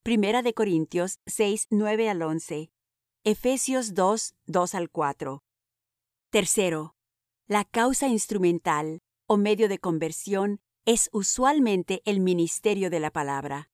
Primera 0.03 0.43
de 0.43 0.53
Corintios 0.53 1.19
6, 1.25 1.67
9 1.71 2.09
al 2.09 2.21
11. 2.21 2.69
Efesios 3.25 3.93
2, 3.93 4.35
2 4.47 4.75
al 4.75 4.89
4. 4.89 5.45
Tercero, 6.29 6.93
la 7.47 7.63
causa 7.63 8.09
instrumental 8.09 9.01
o 9.27 9.37
medio 9.37 9.69
de 9.69 9.79
conversión 9.79 10.59
es 10.83 11.09
usualmente 11.13 12.01
el 12.03 12.19
ministerio 12.19 12.89
de 12.89 12.99
la 12.99 13.11
palabra. 13.11 13.71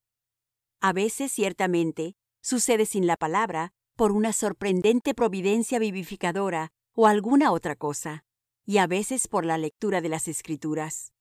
A 0.81 0.93
veces, 0.93 1.31
ciertamente, 1.31 2.15
sucede 2.43 2.85
sin 2.85 3.07
la 3.07 3.17
palabra 3.17 3.73
por 3.95 4.12
una 4.12 4.33
sorprendente 4.33 5.15
providencia 5.15 5.79
vivificadora 5.79 6.71
o 6.93 7.07
alguna 7.07 7.51
otra 7.51 7.75
cosa, 7.75 8.25
y 8.67 8.77
a 8.77 8.85
veces 8.85 9.27
por 9.27 9.45
la 9.45 9.57
lectura 9.57 9.99
de 9.99 10.09
las 10.09 10.27
Escrituras. 10.27 11.12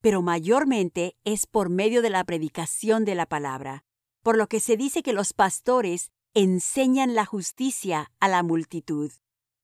Pero 0.00 0.22
mayormente 0.22 1.18
es 1.24 1.46
por 1.46 1.68
medio 1.68 2.00
de 2.00 2.08
la 2.08 2.24
predicación 2.24 3.04
de 3.04 3.14
la 3.14 3.26
palabra, 3.26 3.84
por 4.22 4.38
lo 4.38 4.46
que 4.46 4.60
se 4.60 4.78
dice 4.78 5.02
que 5.02 5.12
los 5.12 5.34
pastores 5.34 6.12
enseñan 6.34 7.14
la 7.14 7.24
justicia 7.24 8.10
a 8.18 8.28
la 8.28 8.42
multitud. 8.42 9.12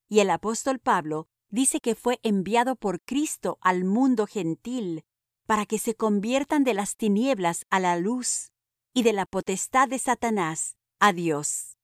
Y 0.09 0.21
el 0.21 0.31
apóstol 0.31 0.79
Pablo 0.79 1.29
dice 1.49 1.81
que 1.81 1.97
fue 1.97 2.21
enviado 2.23 2.77
por 2.77 3.01
Cristo 3.01 3.59
al 3.61 3.85
mundo 3.85 4.27
gentil 4.27 5.05
para 5.47 5.67
que 5.67 5.79
se 5.79 5.97
conviertan 5.97 6.63
de 6.63 6.75
las 6.75 6.97
tinieblas 6.97 7.67
a 7.71 7.81
la 7.81 7.97
luz 7.97 8.53
y 8.95 9.03
de 9.03 9.13
la 9.13 9.27
potestad 9.27 9.89
de 9.89 9.99
Satanás 9.99 10.77
a 11.01 11.13
Dios. 11.13 11.77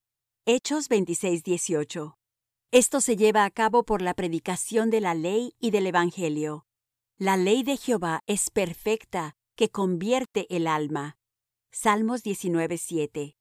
Hechos 0.44 0.88
26, 0.88 1.42
18. 1.42 2.16
Esto 2.70 3.01
se 3.01 3.16
lleva 3.16 3.44
a 3.44 3.51
cabo 3.51 3.83
por 3.83 4.03
la 4.03 4.14
predicación 4.14 4.90
de 4.90 5.01
la 5.01 5.14
ley 5.14 5.55
y 5.59 5.72
del 5.72 5.88
Evangelio. 5.88 6.66
La 7.18 7.37
ley 7.37 7.64
de 7.64 7.77
Jehová 7.77 8.22
es 8.27 8.51
perfecta, 8.51 9.37
que 9.57 9.70
convierte 9.70 10.46
el 10.55 10.66
alma. 10.66 11.16
Salmos 11.72 12.22
19, 12.22 12.79
7 12.79 13.37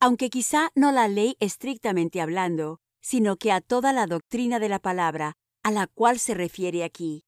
aunque 0.00 0.30
quizá 0.30 0.70
no 0.74 0.92
la 0.92 1.08
ley 1.08 1.36
estrictamente 1.40 2.20
hablando, 2.20 2.80
sino 3.00 3.36
que 3.36 3.52
a 3.52 3.60
toda 3.60 3.92
la 3.92 4.06
doctrina 4.06 4.58
de 4.58 4.68
la 4.68 4.78
palabra 4.78 5.34
a 5.62 5.70
la 5.70 5.86
cual 5.86 6.18
se 6.18 6.34
refiere 6.34 6.84
aquí. 6.84 7.24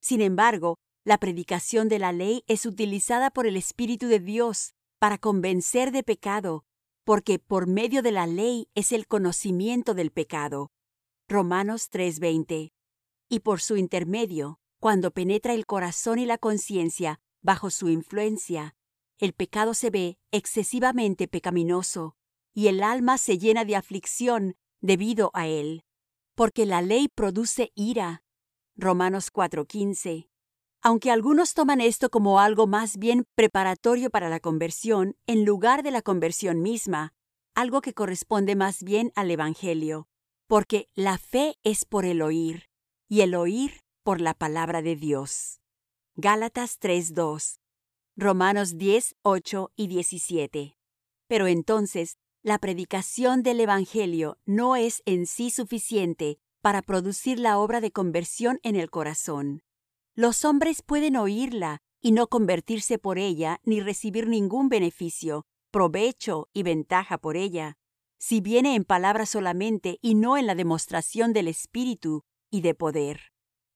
Sin 0.00 0.20
embargo, 0.20 0.78
La 1.06 1.18
predicación 1.18 1.88
de 1.88 2.00
la 2.00 2.10
ley 2.10 2.42
es 2.48 2.66
utilizada 2.66 3.30
por 3.30 3.46
el 3.46 3.56
Espíritu 3.56 4.08
de 4.08 4.18
Dios 4.18 4.74
para 4.98 5.18
convencer 5.18 5.92
de 5.92 6.02
pecado, 6.02 6.64
porque 7.04 7.38
por 7.38 7.68
medio 7.68 8.02
de 8.02 8.10
la 8.10 8.26
ley 8.26 8.66
es 8.74 8.90
el 8.90 9.06
conocimiento 9.06 9.94
del 9.94 10.10
pecado. 10.10 10.72
Romanos 11.28 11.90
3:20. 11.92 12.72
Y 13.28 13.38
por 13.38 13.60
su 13.60 13.76
intermedio, 13.76 14.58
cuando 14.80 15.12
penetra 15.12 15.54
el 15.54 15.64
corazón 15.64 16.18
y 16.18 16.26
la 16.26 16.38
conciencia 16.38 17.20
bajo 17.40 17.70
su 17.70 17.88
influencia, 17.88 18.74
el 19.18 19.32
pecado 19.32 19.74
se 19.74 19.90
ve 19.90 20.18
excesivamente 20.30 21.28
pecaminoso 21.28 22.16
y 22.52 22.68
el 22.68 22.82
alma 22.82 23.18
se 23.18 23.38
llena 23.38 23.64
de 23.64 23.76
aflicción 23.76 24.56
debido 24.80 25.30
a 25.34 25.46
él. 25.46 25.84
Porque 26.34 26.66
la 26.66 26.82
ley 26.82 27.08
produce 27.08 27.72
ira. 27.74 28.22
Romanos 28.76 29.30
4:15. 29.30 30.28
Aunque 30.82 31.10
algunos 31.10 31.54
toman 31.54 31.80
esto 31.80 32.10
como 32.10 32.38
algo 32.40 32.66
más 32.66 32.98
bien 32.98 33.26
preparatorio 33.34 34.10
para 34.10 34.28
la 34.28 34.40
conversión, 34.40 35.16
en 35.26 35.44
lugar 35.44 35.82
de 35.82 35.90
la 35.90 36.02
conversión 36.02 36.62
misma, 36.62 37.14
algo 37.54 37.80
que 37.80 37.94
corresponde 37.94 38.54
más 38.54 38.82
bien 38.82 39.12
al 39.16 39.30
Evangelio, 39.30 40.08
porque 40.46 40.88
la 40.94 41.18
fe 41.18 41.56
es 41.64 41.84
por 41.86 42.04
el 42.04 42.22
oír, 42.22 42.68
y 43.08 43.22
el 43.22 43.34
oír 43.34 43.80
por 44.02 44.20
la 44.20 44.34
palabra 44.34 44.82
de 44.82 44.94
Dios. 44.94 45.60
Gálatas 46.14 46.78
3:2. 46.78 47.60
Romanos 48.18 48.78
10, 48.78 49.16
8 49.20 49.72
y 49.76 49.88
17. 49.88 50.78
Pero 51.28 51.46
entonces, 51.48 52.16
la 52.42 52.58
predicación 52.58 53.42
del 53.42 53.60
Evangelio 53.60 54.38
no 54.46 54.74
es 54.74 55.02
en 55.04 55.26
sí 55.26 55.50
suficiente 55.50 56.38
para 56.62 56.80
producir 56.80 57.38
la 57.38 57.58
obra 57.58 57.82
de 57.82 57.92
conversión 57.92 58.58
en 58.62 58.74
el 58.74 58.88
corazón. 58.88 59.60
Los 60.14 60.46
hombres 60.46 60.80
pueden 60.80 61.14
oírla 61.16 61.82
y 62.00 62.12
no 62.12 62.26
convertirse 62.28 62.98
por 62.98 63.18
ella 63.18 63.60
ni 63.64 63.82
recibir 63.82 64.28
ningún 64.28 64.70
beneficio, 64.70 65.44
provecho 65.70 66.48
y 66.54 66.62
ventaja 66.62 67.18
por 67.18 67.36
ella, 67.36 67.76
si 68.18 68.40
viene 68.40 68.76
en 68.76 68.84
palabra 68.84 69.26
solamente 69.26 69.98
y 70.00 70.14
no 70.14 70.38
en 70.38 70.46
la 70.46 70.54
demostración 70.54 71.34
del 71.34 71.48
Espíritu 71.48 72.22
y 72.50 72.62
de 72.62 72.74
poder. 72.74 73.20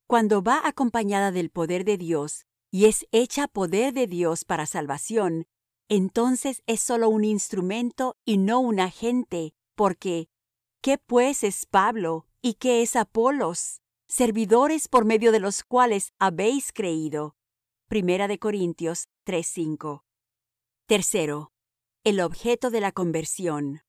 Cuando 0.06 0.42
va 0.42 0.62
acompañada 0.64 1.30
del 1.30 1.50
poder 1.50 1.84
de 1.84 1.98
Dios 1.98 2.46
y 2.70 2.86
es 2.86 3.06
hecha 3.12 3.48
poder 3.48 3.92
de 3.92 4.06
Dios 4.06 4.44
para 4.44 4.66
salvación, 4.66 5.46
entonces 5.88 6.62
es 6.66 6.80
solo 6.80 7.08
un 7.08 7.24
instrumento 7.24 8.16
y 8.24 8.38
no 8.38 8.60
un 8.60 8.80
agente, 8.80 9.54
porque 9.74 10.28
¿qué 10.80 10.98
pues 10.98 11.42
es 11.42 11.66
Pablo 11.66 12.26
y 12.40 12.54
qué 12.54 12.82
es 12.82 12.96
Apolos? 12.96 13.80
servidores 14.10 14.88
por 14.88 15.04
medio 15.04 15.30
de 15.30 15.38
los 15.38 15.62
cuales 15.62 16.12
habéis 16.18 16.72
creído. 16.72 17.36
Primera 17.86 18.26
de 18.26 18.40
Corintios 18.40 19.08
3:5. 19.24 20.02
Tercero, 20.86 21.52
el 22.02 22.20
objeto 22.20 22.70
de 22.70 22.80
la 22.80 22.90
conversión. 22.90 23.82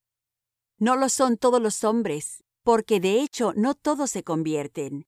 No 0.78 0.96
lo 0.96 1.10
son 1.10 1.38
todos 1.38 1.60
los 1.60 1.84
hombres, 1.84 2.44
porque 2.63 3.00
de 3.00 3.20
hecho 3.20 3.54
no 3.56 3.74
todos 3.74 4.12
se 4.12 4.24
convierten. 4.24 5.08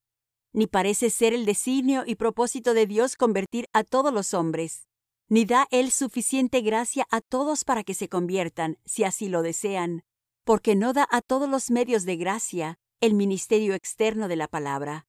Ni 0.53 0.67
parece 0.67 1.09
ser 1.09 1.33
el 1.33 1.45
designio 1.45 2.03
y 2.05 2.15
propósito 2.15 2.73
de 2.73 2.85
Dios 2.85 3.15
convertir 3.15 3.67
a 3.73 3.83
todos 3.83 4.13
los 4.13 4.33
hombres, 4.35 4.87
ni 5.27 5.45
da 5.45 5.67
Él 5.71 5.91
suficiente 5.91 6.61
gracia 6.61 7.07
a 7.09 7.21
todos 7.21 7.65
para 7.65 7.83
que 7.83 7.95
se 7.95 8.07
conviertan, 8.07 8.77
si 8.85 9.03
así 9.03 9.29
lo 9.29 9.41
desean, 9.41 10.03
porque 10.43 10.75
no 10.75 10.93
da 10.93 11.07
a 11.09 11.21
todos 11.21 11.49
los 11.49 11.71
medios 11.71 12.05
de 12.05 12.17
gracia, 12.17 12.77
el 13.01 13.15
ministerio 13.15 13.73
externo 13.73 14.27
de 14.27 14.35
la 14.35 14.47
palabra. 14.47 15.07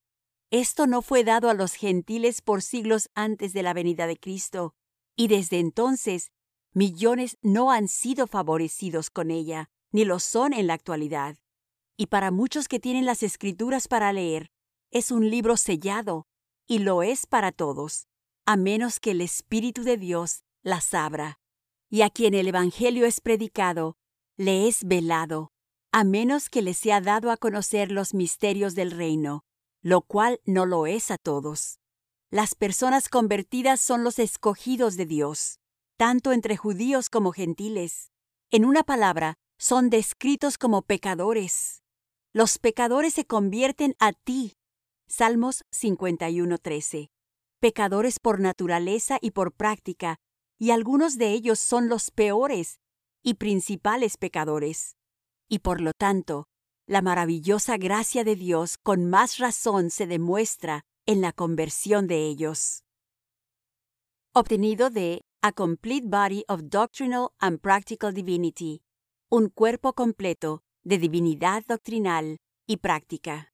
Esto 0.51 0.87
no 0.87 1.03
fue 1.03 1.25
dado 1.25 1.51
a 1.51 1.55
los 1.55 1.75
gentiles 1.75 2.41
por 2.41 2.63
siglos 2.63 3.11
antes 3.15 3.53
de 3.53 3.63
la 3.63 3.75
venida 3.75 4.07
de 4.07 4.17
Cristo, 4.17 4.75
y 5.15 5.29
desde 5.29 5.59
entonces 5.59 6.33
millones 6.73 7.37
no 7.43 7.71
han 7.71 7.89
sido 7.89 8.27
favorecidos 8.27 9.11
con 9.11 9.31
ella, 9.31 9.69
ni 9.93 10.05
lo 10.05 10.21
son 10.21 10.53
en 10.53 10.67
la 10.67 10.75
actualidad. 10.75 11.37
Y 11.97 12.07
para 12.07 12.31
muchos 12.31 12.67
que 12.67 12.81
tienen 12.81 13.05
las 13.05 13.23
escrituras 13.23 13.89
para 13.89 14.13
leer, 14.13 14.51
es 14.95 15.11
un 15.11 15.29
libro 15.29 15.57
sellado, 15.57 16.29
y 16.69 16.79
lo 16.79 17.03
es 17.03 17.27
para 17.27 17.51
todos, 17.51 18.07
a 18.47 18.57
menos 18.57 19.01
que 19.01 19.11
el 19.11 19.21
Espíritu 19.21 19.83
de 19.83 19.97
Dios 19.97 20.45
las 20.63 20.95
abra. 20.95 21.41
Y 21.91 22.03
a 22.03 22.11
quien 22.11 22.33
el 22.33 22.47
Evangelio 22.47 23.05
es 23.05 23.21
predicado, 23.21 23.97
le 24.37 24.69
es 24.69 24.85
velado, 24.85 25.53
a 25.91 26.05
menos 26.05 26.49
que 26.49 26.63
le 26.63 26.75
sea 26.75 27.01
dado 27.01 27.33
a 27.33 27.37
conocer 27.37 27.91
los 27.91 28.15
misterios 28.15 28.77
del 28.77 28.93
reino, 28.93 29.45
lo 29.83 30.01
cual 30.01 30.41
no 30.45 30.65
lo 30.65 30.87
es 30.87 31.11
a 31.11 31.19
todos. 31.19 31.81
Las 32.31 32.55
personas 32.55 33.09
convertidas 33.09 33.81
son 33.81 34.05
los 34.05 34.21
escogidos 34.21 34.97
de 34.97 35.07
Dios, 35.07 35.59
tanto 35.97 36.31
entre 36.33 36.57
judíos 36.57 37.11
como 37.11 37.33
gentiles. 37.33 38.13
En 38.53 38.65
una 38.65 38.85
palabra, 38.85 39.39
son 39.59 39.91
descritos 39.91 40.57
como 40.57 40.83
pecadores. 40.83 41.83
Los 42.33 42.59
pecadores 42.59 43.15
se 43.15 43.25
convierten 43.25 43.97
a 43.99 44.13
ti. 44.13 44.57
Salmos 45.09 45.65
51:13. 45.71 47.11
Pecadores 47.61 48.19
por 48.21 48.41
naturaleza 48.41 49.19
y 49.21 49.31
por 49.31 49.53
práctica, 49.53 50.17
y 50.59 50.71
algunos 50.71 51.17
de 51.19 51.31
ellos 51.31 51.59
son 51.59 51.89
los 51.89 52.11
peores 52.11 52.81
y 53.23 53.35
principales 53.35 54.17
pecadores 54.17 54.97
y 55.49 55.61
por 55.61 55.81
lo 55.81 55.93
tanto, 55.93 56.49
la 56.87 57.01
maravillosa 57.01 57.77
gracia 57.77 58.25
de 58.25 58.37
Dios 58.37 58.77
con 58.77 59.09
más 59.09 59.39
razón 59.39 59.91
se 59.91 60.07
demuestra 60.07 60.83
en 61.07 61.21
la 61.21 61.33
conversión 61.33 62.07
de 62.07 62.27
ellos. 62.27 62.83
Obtenido 64.35 64.91
de 64.91 65.23
A 65.43 65.53
Complete 65.53 66.07
Body 66.09 66.45
of 66.49 66.63
Doctrinal 66.65 67.29
and 67.39 67.61
Practical 67.61 68.13
Divinity, 68.13 68.83
un 69.31 69.49
cuerpo 69.49 69.93
completo 69.93 70.63
de 70.83 70.99
divinidad 70.99 71.65
doctrinal 71.67 72.39
y 72.67 72.79
práctica. 72.79 73.54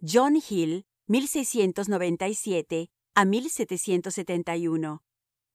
John 0.00 0.36
Hill, 0.36 0.86
1697 1.08 2.88
a 3.16 3.24
1771. 3.24 5.02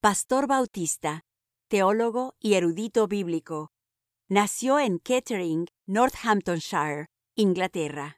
Pastor 0.02 0.48
bautista, 0.48 1.24
teólogo 1.70 2.36
y 2.42 2.56
erudito 2.56 3.08
bíblico, 3.08 3.72
Nació 4.28 4.80
en 4.80 5.00
Kettering, 5.00 5.68
Northamptonshire, 5.86 7.08
Inglaterra. 7.36 8.18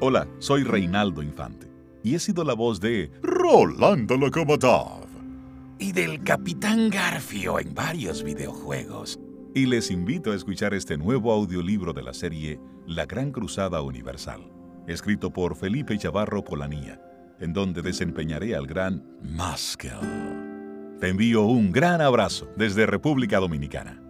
Hola, 0.00 0.26
soy 0.38 0.64
Reinaldo 0.64 1.22
Infante 1.22 1.68
y 2.02 2.14
he 2.14 2.18
sido 2.18 2.44
la 2.44 2.54
voz 2.54 2.80
de 2.80 3.10
Rolando 3.20 4.16
Lokomotiv 4.16 5.09
y 5.80 5.92
del 5.92 6.22
Capitán 6.22 6.90
Garfio 6.90 7.58
en 7.58 7.74
varios 7.74 8.22
videojuegos. 8.22 9.18
Y 9.54 9.66
les 9.66 9.90
invito 9.90 10.30
a 10.30 10.36
escuchar 10.36 10.74
este 10.74 10.96
nuevo 10.96 11.32
audiolibro 11.32 11.92
de 11.92 12.02
la 12.02 12.14
serie 12.14 12.60
La 12.86 13.06
Gran 13.06 13.32
Cruzada 13.32 13.82
Universal 13.82 14.60
escrito 14.86 15.32
por 15.32 15.56
Felipe 15.56 15.96
Chavarro 15.98 16.44
Polanía, 16.44 17.00
en 17.38 17.52
donde 17.52 17.82
desempeñaré 17.82 18.54
al 18.54 18.66
gran 18.66 19.04
Maskell. 19.22 20.98
Te 21.00 21.08
envío 21.08 21.44
un 21.44 21.72
gran 21.72 22.00
abrazo 22.00 22.48
desde 22.56 22.86
República 22.86 23.38
Dominicana. 23.38 24.02